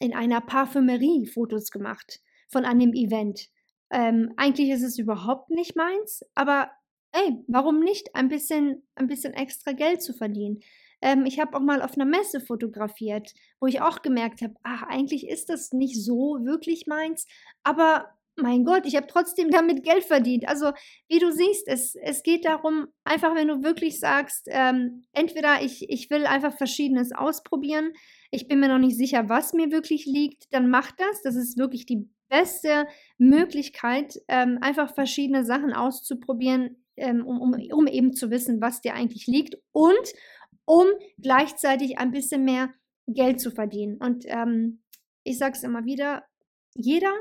in 0.00 0.14
einer 0.14 0.40
Parfümerie 0.40 1.26
Fotos 1.26 1.70
gemacht 1.70 2.20
von 2.48 2.64
einem 2.64 2.92
Event. 2.92 3.48
Ähm, 3.90 4.32
eigentlich 4.36 4.70
ist 4.70 4.82
es 4.82 4.98
überhaupt 4.98 5.50
nicht 5.50 5.74
meins, 5.76 6.22
aber 6.34 6.70
ey, 7.12 7.42
warum 7.46 7.80
nicht 7.80 8.14
ein 8.14 8.28
bisschen, 8.28 8.86
ein 8.94 9.06
bisschen 9.06 9.32
extra 9.32 9.72
Geld 9.72 10.02
zu 10.02 10.12
verdienen? 10.12 10.60
Ähm, 11.00 11.26
ich 11.26 11.40
habe 11.40 11.56
auch 11.56 11.60
mal 11.60 11.80
auf 11.80 11.94
einer 11.94 12.04
Messe 12.04 12.40
fotografiert, 12.40 13.32
wo 13.60 13.66
ich 13.66 13.80
auch 13.80 14.02
gemerkt 14.02 14.42
habe, 14.42 14.54
ach, 14.62 14.82
eigentlich 14.82 15.28
ist 15.28 15.48
das 15.48 15.72
nicht 15.72 16.02
so 16.02 16.38
wirklich 16.42 16.86
meins, 16.86 17.26
aber 17.62 18.17
mein 18.40 18.64
Gott, 18.64 18.86
ich 18.86 18.96
habe 18.96 19.06
trotzdem 19.06 19.50
damit 19.50 19.82
Geld 19.84 20.04
verdient. 20.04 20.48
Also, 20.48 20.72
wie 21.08 21.18
du 21.18 21.30
siehst, 21.32 21.68
es, 21.68 21.94
es 21.96 22.22
geht 22.22 22.44
darum, 22.44 22.86
einfach 23.04 23.34
wenn 23.34 23.48
du 23.48 23.62
wirklich 23.62 24.00
sagst, 24.00 24.46
ähm, 24.50 25.04
entweder 25.12 25.62
ich, 25.62 25.88
ich 25.88 26.10
will 26.10 26.26
einfach 26.26 26.56
Verschiedenes 26.56 27.12
ausprobieren, 27.12 27.92
ich 28.30 28.48
bin 28.48 28.60
mir 28.60 28.68
noch 28.68 28.78
nicht 28.78 28.96
sicher, 28.96 29.28
was 29.28 29.52
mir 29.52 29.70
wirklich 29.70 30.06
liegt, 30.06 30.52
dann 30.52 30.70
mach 30.70 30.90
das. 30.92 31.22
Das 31.22 31.36
ist 31.36 31.58
wirklich 31.58 31.86
die 31.86 32.08
beste 32.28 32.86
Möglichkeit, 33.16 34.20
ähm, 34.28 34.58
einfach 34.60 34.94
verschiedene 34.94 35.44
Sachen 35.44 35.72
auszuprobieren, 35.72 36.84
ähm, 36.96 37.26
um, 37.26 37.40
um, 37.40 37.54
um 37.72 37.86
eben 37.86 38.12
zu 38.12 38.30
wissen, 38.30 38.60
was 38.60 38.80
dir 38.80 38.94
eigentlich 38.94 39.26
liegt 39.26 39.56
und 39.72 40.12
um 40.64 40.86
gleichzeitig 41.18 41.98
ein 41.98 42.10
bisschen 42.10 42.44
mehr 42.44 42.70
Geld 43.06 43.40
zu 43.40 43.50
verdienen. 43.50 43.96
Und 43.96 44.24
ähm, 44.26 44.82
ich 45.24 45.38
sage 45.38 45.56
es 45.56 45.62
immer 45.62 45.86
wieder, 45.86 46.24
jeder 46.74 47.12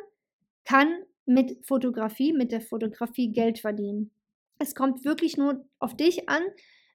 kann 0.65 0.87
mit 1.27 1.65
Fotografie, 1.65 2.33
mit 2.33 2.51
der 2.51 2.61
Fotografie 2.61 3.31
Geld 3.31 3.59
verdienen. 3.59 4.11
Es 4.59 4.73
kommt 4.73 5.05
wirklich 5.05 5.37
nur 5.37 5.65
auf 5.79 5.95
dich 5.95 6.29
an, 6.29 6.41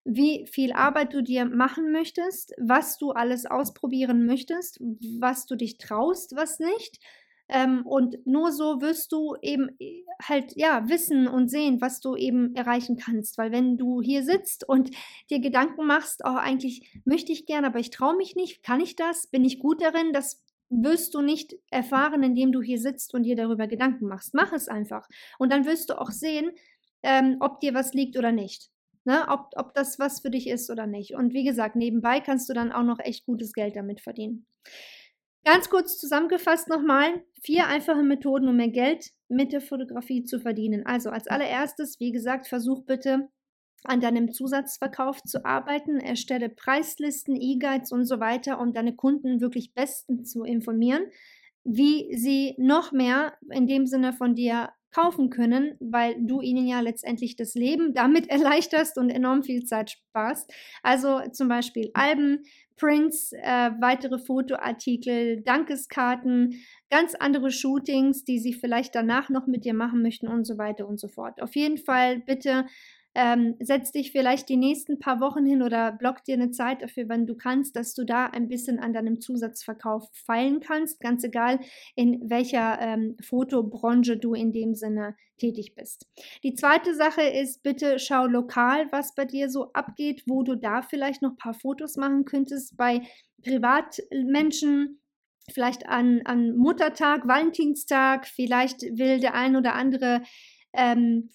wie 0.04 0.46
viel 0.50 0.72
Arbeit 0.72 1.14
du 1.14 1.22
dir 1.22 1.44
machen 1.44 1.92
möchtest, 1.92 2.54
was 2.58 2.98
du 2.98 3.12
alles 3.12 3.46
ausprobieren 3.46 4.26
möchtest, 4.26 4.80
was 5.20 5.46
du 5.46 5.54
dich 5.54 5.78
traust, 5.78 6.34
was 6.34 6.58
nicht. 6.58 6.98
Ähm, 7.48 7.84
und 7.84 8.26
nur 8.26 8.50
so 8.50 8.80
wirst 8.80 9.12
du 9.12 9.36
eben 9.42 9.76
äh, 9.78 10.04
halt, 10.22 10.54
ja, 10.56 10.88
wissen 10.88 11.28
und 11.28 11.50
sehen, 11.50 11.80
was 11.80 12.00
du 12.00 12.16
eben 12.16 12.54
erreichen 12.54 12.96
kannst. 12.96 13.36
Weil 13.36 13.52
wenn 13.52 13.76
du 13.76 14.00
hier 14.00 14.22
sitzt 14.22 14.66
und 14.66 14.90
dir 15.28 15.40
Gedanken 15.40 15.86
machst, 15.86 16.22
oh, 16.24 16.36
eigentlich 16.36 17.00
möchte 17.04 17.30
ich 17.30 17.44
gerne, 17.44 17.66
aber 17.66 17.78
ich 17.78 17.90
traue 17.90 18.16
mich 18.16 18.36
nicht, 18.36 18.62
kann 18.62 18.80
ich 18.80 18.96
das? 18.96 19.26
Bin 19.26 19.44
ich 19.44 19.58
gut 19.58 19.82
darin? 19.82 20.12
Das 20.12 20.42
wirst 20.72 21.14
du 21.14 21.20
nicht 21.20 21.54
erfahren, 21.70 22.22
indem 22.22 22.52
du 22.52 22.62
hier 22.62 22.78
sitzt 22.78 23.14
und 23.14 23.24
dir 23.24 23.36
darüber 23.36 23.66
Gedanken 23.66 24.08
machst. 24.08 24.34
Mach 24.34 24.52
es 24.52 24.68
einfach. 24.68 25.06
Und 25.38 25.52
dann 25.52 25.66
wirst 25.66 25.90
du 25.90 26.00
auch 26.00 26.10
sehen, 26.10 26.50
ähm, 27.02 27.36
ob 27.40 27.60
dir 27.60 27.74
was 27.74 27.92
liegt 27.92 28.16
oder 28.16 28.32
nicht. 28.32 28.70
Ne? 29.04 29.26
Ob, 29.28 29.50
ob 29.56 29.74
das 29.74 29.98
was 29.98 30.20
für 30.20 30.30
dich 30.30 30.48
ist 30.48 30.70
oder 30.70 30.86
nicht. 30.86 31.14
Und 31.14 31.34
wie 31.34 31.44
gesagt, 31.44 31.76
nebenbei 31.76 32.20
kannst 32.20 32.48
du 32.48 32.54
dann 32.54 32.72
auch 32.72 32.84
noch 32.84 32.98
echt 33.00 33.26
gutes 33.26 33.52
Geld 33.52 33.76
damit 33.76 34.00
verdienen. 34.00 34.46
Ganz 35.44 35.68
kurz 35.68 35.98
zusammengefasst 35.98 36.68
nochmal, 36.68 37.24
vier 37.42 37.66
einfache 37.66 38.04
Methoden, 38.04 38.48
um 38.48 38.56
mehr 38.56 38.68
Geld 38.68 39.10
mit 39.28 39.52
der 39.52 39.60
Fotografie 39.60 40.22
zu 40.22 40.38
verdienen. 40.38 40.86
Also 40.86 41.10
als 41.10 41.26
allererstes, 41.26 41.98
wie 41.98 42.12
gesagt, 42.12 42.46
versuch 42.46 42.84
bitte 42.84 43.28
an 43.84 44.00
deinem 44.00 44.32
Zusatzverkauf 44.32 45.22
zu 45.22 45.44
arbeiten, 45.44 45.98
erstelle 45.98 46.48
Preislisten, 46.48 47.36
E-Guides 47.36 47.92
und 47.92 48.04
so 48.06 48.20
weiter, 48.20 48.60
um 48.60 48.72
deine 48.72 48.94
Kunden 48.94 49.40
wirklich 49.40 49.74
bestens 49.74 50.30
zu 50.30 50.44
informieren, 50.44 51.04
wie 51.64 52.14
sie 52.16 52.54
noch 52.58 52.92
mehr 52.92 53.34
in 53.50 53.66
dem 53.66 53.86
Sinne 53.86 54.12
von 54.12 54.34
dir 54.34 54.70
kaufen 54.92 55.30
können, 55.30 55.74
weil 55.80 56.14
du 56.18 56.40
ihnen 56.40 56.66
ja 56.66 56.80
letztendlich 56.80 57.36
das 57.36 57.54
Leben 57.54 57.94
damit 57.94 58.26
erleichterst 58.30 58.98
und 58.98 59.10
enorm 59.10 59.42
viel 59.42 59.64
Zeit 59.64 59.90
sparst. 59.90 60.52
Also 60.82 61.20
zum 61.32 61.48
Beispiel 61.48 61.90
Alben, 61.94 62.44
Prints, 62.76 63.32
äh, 63.32 63.70
weitere 63.80 64.18
Fotoartikel, 64.18 65.42
Dankeskarten, 65.42 66.62
ganz 66.90 67.14
andere 67.14 67.50
Shootings, 67.50 68.24
die 68.24 68.38
sie 68.38 68.52
vielleicht 68.52 68.94
danach 68.94 69.30
noch 69.30 69.46
mit 69.46 69.64
dir 69.64 69.74
machen 69.74 70.02
möchten 70.02 70.28
und 70.28 70.46
so 70.46 70.58
weiter 70.58 70.88
und 70.88 70.98
so 70.98 71.08
fort. 71.08 71.40
Auf 71.40 71.54
jeden 71.54 71.78
Fall 71.78 72.20
bitte 72.20 72.66
ähm, 73.14 73.56
setz 73.60 73.92
dich 73.92 74.10
vielleicht 74.10 74.48
die 74.48 74.56
nächsten 74.56 74.98
paar 74.98 75.20
Wochen 75.20 75.44
hin 75.44 75.62
oder 75.62 75.92
block 75.92 76.24
dir 76.24 76.34
eine 76.34 76.50
Zeit 76.50 76.82
dafür, 76.82 77.08
wenn 77.08 77.26
du 77.26 77.34
kannst, 77.34 77.76
dass 77.76 77.94
du 77.94 78.04
da 78.04 78.26
ein 78.26 78.48
bisschen 78.48 78.78
an 78.78 78.92
deinem 78.92 79.20
Zusatzverkauf 79.20 80.08
feilen 80.12 80.60
kannst, 80.60 81.00
ganz 81.00 81.22
egal, 81.24 81.60
in 81.94 82.30
welcher 82.30 82.80
ähm, 82.80 83.16
Fotobranche 83.22 84.16
du 84.16 84.34
in 84.34 84.52
dem 84.52 84.74
Sinne 84.74 85.14
tätig 85.36 85.74
bist. 85.74 86.06
Die 86.42 86.54
zweite 86.54 86.94
Sache 86.94 87.22
ist, 87.22 87.62
bitte 87.62 87.98
schau 87.98 88.26
lokal, 88.26 88.90
was 88.92 89.14
bei 89.14 89.24
dir 89.24 89.50
so 89.50 89.72
abgeht, 89.72 90.22
wo 90.26 90.42
du 90.42 90.56
da 90.56 90.82
vielleicht 90.82 91.20
noch 91.20 91.32
ein 91.32 91.36
paar 91.36 91.54
Fotos 91.54 91.96
machen 91.96 92.24
könntest 92.24 92.76
bei 92.76 93.02
Privatmenschen, 93.42 95.00
vielleicht 95.52 95.86
an, 95.86 96.22
an 96.24 96.56
Muttertag, 96.56 97.26
Valentinstag, 97.26 98.26
vielleicht 98.26 98.82
will 98.82 99.20
der 99.20 99.34
ein 99.34 99.56
oder 99.56 99.74
andere 99.74 100.22
ähm, 100.72 101.30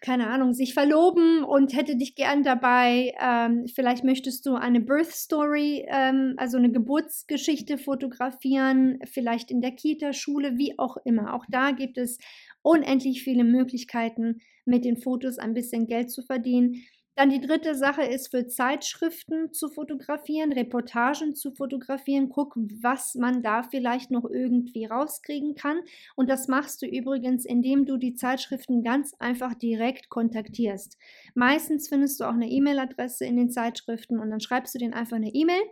keine 0.00 0.28
Ahnung, 0.28 0.52
sich 0.52 0.74
verloben 0.74 1.44
und 1.44 1.74
hätte 1.74 1.96
dich 1.96 2.14
gern 2.14 2.42
dabei. 2.42 3.14
Ähm, 3.20 3.66
vielleicht 3.74 4.04
möchtest 4.04 4.46
du 4.46 4.54
eine 4.54 4.80
Birth 4.80 5.12
Story, 5.12 5.84
ähm, 5.88 6.34
also 6.36 6.58
eine 6.58 6.70
Geburtsgeschichte 6.70 7.78
fotografieren, 7.78 8.98
vielleicht 9.04 9.50
in 9.50 9.60
der 9.60 9.72
Kita, 9.72 10.12
Schule, 10.12 10.56
wie 10.56 10.78
auch 10.78 10.96
immer. 11.04 11.34
Auch 11.34 11.44
da 11.48 11.70
gibt 11.70 11.98
es 11.98 12.18
unendlich 12.62 13.22
viele 13.22 13.44
Möglichkeiten, 13.44 14.40
mit 14.64 14.84
den 14.84 14.96
Fotos 14.96 15.38
ein 15.38 15.54
bisschen 15.54 15.86
Geld 15.86 16.10
zu 16.10 16.22
verdienen. 16.22 16.82
Dann 17.16 17.30
die 17.30 17.40
dritte 17.40 17.76
Sache 17.76 18.02
ist 18.02 18.32
für 18.32 18.48
Zeitschriften 18.48 19.52
zu 19.52 19.68
fotografieren, 19.68 20.52
Reportagen 20.52 21.34
zu 21.36 21.52
fotografieren. 21.52 22.28
Guck, 22.28 22.56
was 22.56 23.14
man 23.14 23.42
da 23.42 23.62
vielleicht 23.62 24.10
noch 24.10 24.24
irgendwie 24.28 24.86
rauskriegen 24.86 25.54
kann. 25.54 25.80
Und 26.16 26.28
das 26.28 26.48
machst 26.48 26.82
du 26.82 26.86
übrigens, 26.86 27.44
indem 27.44 27.86
du 27.86 27.98
die 27.98 28.14
Zeitschriften 28.14 28.82
ganz 28.82 29.14
einfach 29.20 29.54
direkt 29.54 30.08
kontaktierst. 30.08 30.98
Meistens 31.34 31.88
findest 31.88 32.18
du 32.18 32.24
auch 32.24 32.34
eine 32.34 32.50
E-Mail-Adresse 32.50 33.24
in 33.24 33.36
den 33.36 33.50
Zeitschriften 33.50 34.18
und 34.18 34.30
dann 34.30 34.40
schreibst 34.40 34.74
du 34.74 34.78
denen 34.78 34.94
einfach 34.94 35.16
eine 35.16 35.32
E-Mail 35.32 35.62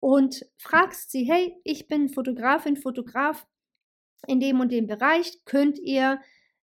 und 0.00 0.44
fragst 0.58 1.12
sie, 1.12 1.24
hey, 1.30 1.54
ich 1.62 1.86
bin 1.86 2.08
Fotografin, 2.08 2.76
Fotograf 2.76 3.46
in 4.26 4.40
dem 4.40 4.58
und 4.58 4.72
dem 4.72 4.88
Bereich. 4.88 5.44
Könnt 5.44 5.78
ihr 5.78 6.20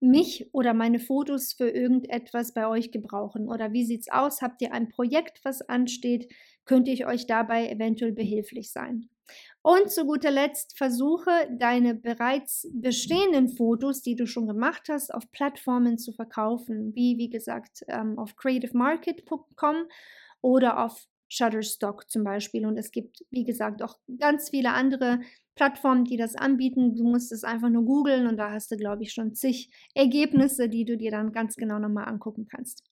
mich 0.04 0.48
oder 0.52 0.74
meine 0.74 1.00
Fotos 1.00 1.52
für 1.52 1.68
irgendetwas 1.68 2.54
bei 2.54 2.68
euch 2.68 2.92
gebrauchen? 2.92 3.48
Oder 3.48 3.72
wie 3.72 3.84
sieht 3.84 4.02
es 4.02 4.12
aus? 4.12 4.42
Habt 4.42 4.62
ihr 4.62 4.72
ein 4.72 4.88
Projekt, 4.88 5.40
was 5.44 5.62
ansteht? 5.62 6.32
Könnte 6.64 6.90
ich 6.90 7.06
euch 7.06 7.26
dabei 7.26 7.68
eventuell 7.68 8.12
behilflich 8.12 8.70
sein? 8.70 9.08
Und 9.62 9.90
zu 9.90 10.04
guter 10.04 10.30
Letzt 10.30 10.76
versuche 10.76 11.30
deine 11.58 11.94
bereits 11.94 12.68
bestehenden 12.72 13.48
Fotos, 13.48 14.02
die 14.02 14.14
du 14.14 14.26
schon 14.26 14.46
gemacht 14.46 14.88
hast, 14.90 15.12
auf 15.12 15.30
Plattformen 15.32 15.96
zu 15.96 16.12
verkaufen, 16.12 16.94
wie 16.94 17.16
wie 17.16 17.30
gesagt 17.30 17.84
ähm, 17.88 18.18
auf 18.18 18.36
creativemarket.com 18.36 19.76
oder 20.42 20.84
auf 20.84 21.06
Shutterstock 21.35 22.11
zum 22.11 22.25
Beispiel. 22.25 22.66
Und 22.66 22.77
es 22.77 22.90
gibt, 22.90 23.25
wie 23.31 23.44
gesagt, 23.44 23.83
auch 23.83 23.99
ganz 24.18 24.51
viele 24.51 24.70
andere 24.70 25.20
Plattformen, 25.55 26.05
die 26.05 26.16
das 26.16 26.35
anbieten. 26.35 26.97
Du 26.97 27.05
musst 27.05 27.33
es 27.33 27.44
einfach 27.44 27.70
nur 27.70 27.85
googeln 27.85 28.27
und 28.27 28.37
da 28.37 28.51
hast 28.51 28.70
du, 28.70 28.77
glaube 28.77 29.03
ich, 29.03 29.12
schon 29.12 29.35
zig 29.35 29.70
Ergebnisse, 29.94 30.68
die 30.68 30.85
du 30.85 30.97
dir 30.97 31.11
dann 31.11 31.33
ganz 31.33 31.57
genau 31.57 31.79
nochmal 31.79 32.09
angucken 32.09 32.47
kannst. 32.51 32.83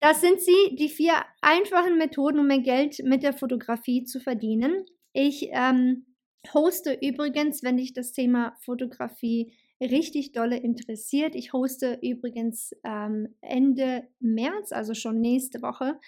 Das 0.00 0.20
sind 0.20 0.40
sie, 0.40 0.76
die 0.76 0.88
vier 0.88 1.14
einfachen 1.40 1.96
Methoden, 1.96 2.40
um 2.40 2.46
mehr 2.46 2.58
Geld 2.58 2.98
mit 3.04 3.22
der 3.22 3.32
Fotografie 3.32 4.04
zu 4.04 4.20
verdienen. 4.20 4.84
Ich 5.12 5.48
ähm, 5.52 6.04
hoste 6.52 6.98
übrigens, 7.00 7.62
wenn 7.62 7.78
dich 7.78 7.92
das 7.94 8.12
Thema 8.12 8.54
Fotografie 8.60 9.52
richtig 9.80 10.32
dolle 10.32 10.56
interessiert. 10.56 11.34
Ich 11.34 11.52
hoste 11.52 11.98
übrigens 12.02 12.72
ähm, 12.84 13.34
Ende 13.40 14.08
März, 14.20 14.72
also 14.72 14.94
schon 14.94 15.20
nächste 15.20 15.62
Woche, 15.62 15.98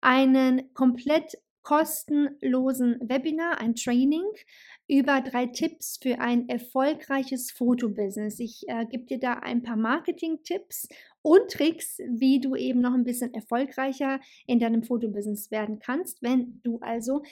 einen 0.00 0.72
komplett 0.74 1.38
kostenlosen 1.64 3.00
Webinar, 3.00 3.58
ein 3.58 3.74
Training 3.74 4.26
über 4.86 5.22
drei 5.22 5.46
Tipps 5.46 5.98
für 6.00 6.20
ein 6.20 6.46
erfolgreiches 6.48 7.50
Fotobusiness. 7.50 8.38
Ich 8.38 8.68
äh, 8.68 8.84
gebe 8.84 9.06
dir 9.06 9.18
da 9.18 9.34
ein 9.34 9.62
paar 9.62 9.76
Marketing-Tipps 9.76 10.88
und 11.22 11.50
Tricks, 11.50 11.98
wie 12.06 12.38
du 12.38 12.54
eben 12.54 12.80
noch 12.80 12.92
ein 12.92 13.04
bisschen 13.04 13.32
erfolgreicher 13.32 14.20
in 14.46 14.60
deinem 14.60 14.82
Fotobusiness 14.82 15.50
werden 15.50 15.78
kannst, 15.78 16.22
wenn 16.22 16.60
du 16.62 16.80
also 16.80 17.22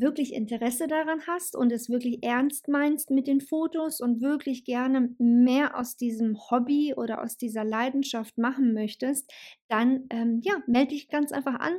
wirklich 0.00 0.34
Interesse 0.34 0.86
daran 0.86 1.20
hast 1.26 1.56
und 1.56 1.72
es 1.72 1.88
wirklich 1.88 2.22
ernst 2.22 2.68
meinst 2.68 3.10
mit 3.10 3.26
den 3.26 3.40
Fotos 3.40 4.00
und 4.00 4.20
wirklich 4.20 4.64
gerne 4.64 5.14
mehr 5.18 5.78
aus 5.78 5.96
diesem 5.96 6.36
Hobby 6.50 6.94
oder 6.94 7.22
aus 7.22 7.36
dieser 7.36 7.64
Leidenschaft 7.64 8.38
machen 8.38 8.72
möchtest, 8.72 9.32
dann 9.68 10.06
ähm, 10.10 10.40
ja, 10.42 10.54
melde 10.66 10.94
dich 10.94 11.08
ganz 11.08 11.32
einfach 11.32 11.60
an. 11.60 11.74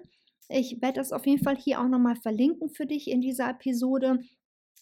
Ich 0.50 0.82
werde 0.82 1.00
das 1.00 1.12
auf 1.12 1.26
jeden 1.28 1.44
Fall 1.44 1.58
hier 1.58 1.80
auch 1.80 1.88
nochmal 1.88 2.16
verlinken 2.16 2.70
für 2.70 2.86
dich 2.86 3.10
in 3.10 3.22
dieser 3.22 3.50
Episode. 3.50 4.20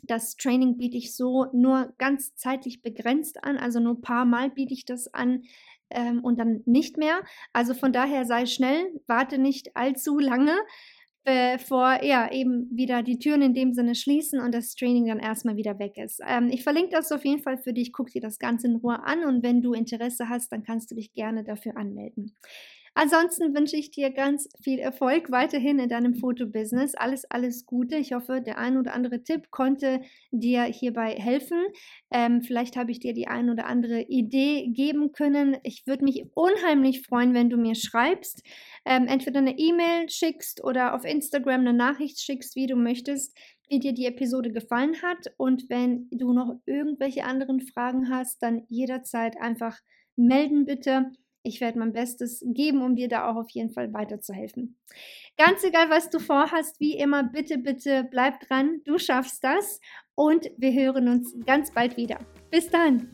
Das 0.04 0.36
Training 0.36 0.78
biete 0.78 0.98
ich 0.98 1.16
so 1.16 1.48
nur 1.54 1.94
ganz 1.98 2.36
zeitlich 2.36 2.82
begrenzt 2.82 3.44
an, 3.44 3.58
also 3.58 3.80
nur 3.80 3.96
ein 3.96 4.02
paar 4.02 4.26
Mal 4.26 4.50
biete 4.52 4.74
ich 4.74 4.86
das 4.86 5.14
an 5.14 5.44
ähm, 5.90 6.24
und 6.24 6.40
dann 6.40 6.62
nicht 6.66 6.98
mehr. 6.98 7.24
Also 7.54 7.74
von 7.74 7.92
daher 7.92 8.26
sei 8.26 8.46
schnell, 8.46 9.02
warte 9.08 9.38
nicht 9.38 9.76
allzu 9.76 10.20
lange 10.20 10.56
bevor 11.28 12.04
ja 12.04 12.32
eben 12.32 12.70
wieder 12.72 13.04
die 13.04 13.20
Türen 13.20 13.42
in 13.42 13.54
dem 13.54 13.74
Sinne 13.74 13.96
schließen 13.96 14.40
und 14.40 14.54
das 14.56 14.76
Training 14.76 15.08
dann 15.08 15.20
erstmal 15.20 15.58
wieder 15.58 15.78
weg 15.78 15.98
ist. 15.98 16.22
Ähm, 16.26 16.50
ich 16.50 16.64
verlinke 16.64 16.92
das 16.92 17.12
auf 17.12 17.26
jeden 17.26 17.42
Fall 17.42 17.58
für 17.58 17.74
dich, 17.74 17.92
guck 17.92 18.10
dir 18.12 18.22
das 18.22 18.40
Ganze 18.40 18.68
in 18.68 18.78
Ruhe 18.78 19.04
an 19.04 19.26
und 19.26 19.44
wenn 19.44 19.62
du 19.62 19.74
Interesse 19.74 20.30
hast, 20.30 20.52
dann 20.54 20.64
kannst 20.64 20.90
du 20.90 20.96
dich 20.96 21.14
gerne 21.14 21.44
dafür 21.44 21.76
anmelden. 21.76 22.36
Ansonsten 23.00 23.54
wünsche 23.54 23.76
ich 23.76 23.92
dir 23.92 24.10
ganz 24.10 24.50
viel 24.60 24.80
Erfolg 24.80 25.30
weiterhin 25.30 25.78
in 25.78 25.88
deinem 25.88 26.16
Fotobusiness. 26.16 26.96
Alles, 26.96 27.30
alles 27.30 27.68
Gute. 27.68 27.96
Ich 27.98 28.14
hoffe, 28.14 28.42
der 28.42 28.58
ein 28.58 28.76
oder 28.76 28.96
andere 28.96 29.24
Tipp 29.24 29.52
konnte 29.52 30.02
dir 30.32 30.64
hierbei 30.64 31.12
helfen. 31.12 31.60
Ähm, 32.10 32.42
vielleicht 32.42 32.76
habe 32.76 32.90
ich 32.90 33.00
dir 33.00 33.14
die 33.14 33.28
ein 33.28 33.52
oder 33.52 33.68
andere 33.68 34.02
Idee 34.02 34.70
geben 34.74 35.12
können. 35.12 35.58
Ich 35.62 35.86
würde 35.86 36.06
mich 36.06 36.26
unheimlich 36.34 37.04
freuen, 37.04 37.36
wenn 37.36 37.52
du 37.52 37.58
mir 37.58 37.76
schreibst, 37.76 38.42
ähm, 38.84 39.06
entweder 39.06 39.42
eine 39.42 39.60
E-Mail 39.60 40.10
schickst 40.10 40.64
oder 40.64 40.96
auf 40.96 41.06
Instagram 41.06 41.62
eine 41.62 41.74
Nachricht 41.74 42.20
schickst, 42.20 42.56
wie 42.56 42.66
du 42.66 42.76
möchtest 42.76 43.38
wie 43.70 43.80
dir 43.80 43.94
die 43.94 44.08
Episode 44.08 44.52
gefallen 44.52 45.04
hat. 45.04 45.28
Und 45.38 45.70
wenn 45.70 46.08
du 46.10 46.34
noch 46.34 46.56
irgendwelche 46.66 47.26
anderen 47.26 47.62
Fragen 47.62 48.10
hast, 48.10 48.42
dann 48.42 48.64
jederzeit 48.70 49.38
einfach 49.40 49.78
melden 50.16 50.66
bitte. 50.66 51.12
Ich 51.48 51.62
werde 51.62 51.80
mein 51.80 51.94
Bestes 51.94 52.44
geben, 52.46 52.82
um 52.82 52.96
dir 52.96 53.08
da 53.08 53.30
auch 53.30 53.38
auf 53.38 53.50
jeden 53.52 53.72
Fall 53.72 53.94
weiterzuhelfen. 53.94 54.76
Ganz 55.38 55.64
egal, 55.64 55.90
was 55.90 56.10
du 56.10 56.20
vorhast, 56.20 56.80
wie 56.80 56.98
immer, 56.98 57.24
bitte, 57.24 57.58
bitte 57.58 58.04
bleib 58.04 58.42
dran. 58.42 58.82
Du 58.84 58.98
schaffst 58.98 59.44
das 59.44 59.80
und 60.14 60.52
wir 60.58 60.74
hören 60.74 61.08
uns 61.08 61.34
ganz 61.46 61.72
bald 61.72 61.96
wieder. 61.96 62.20
Bis 62.52 62.70
dann! 62.70 63.14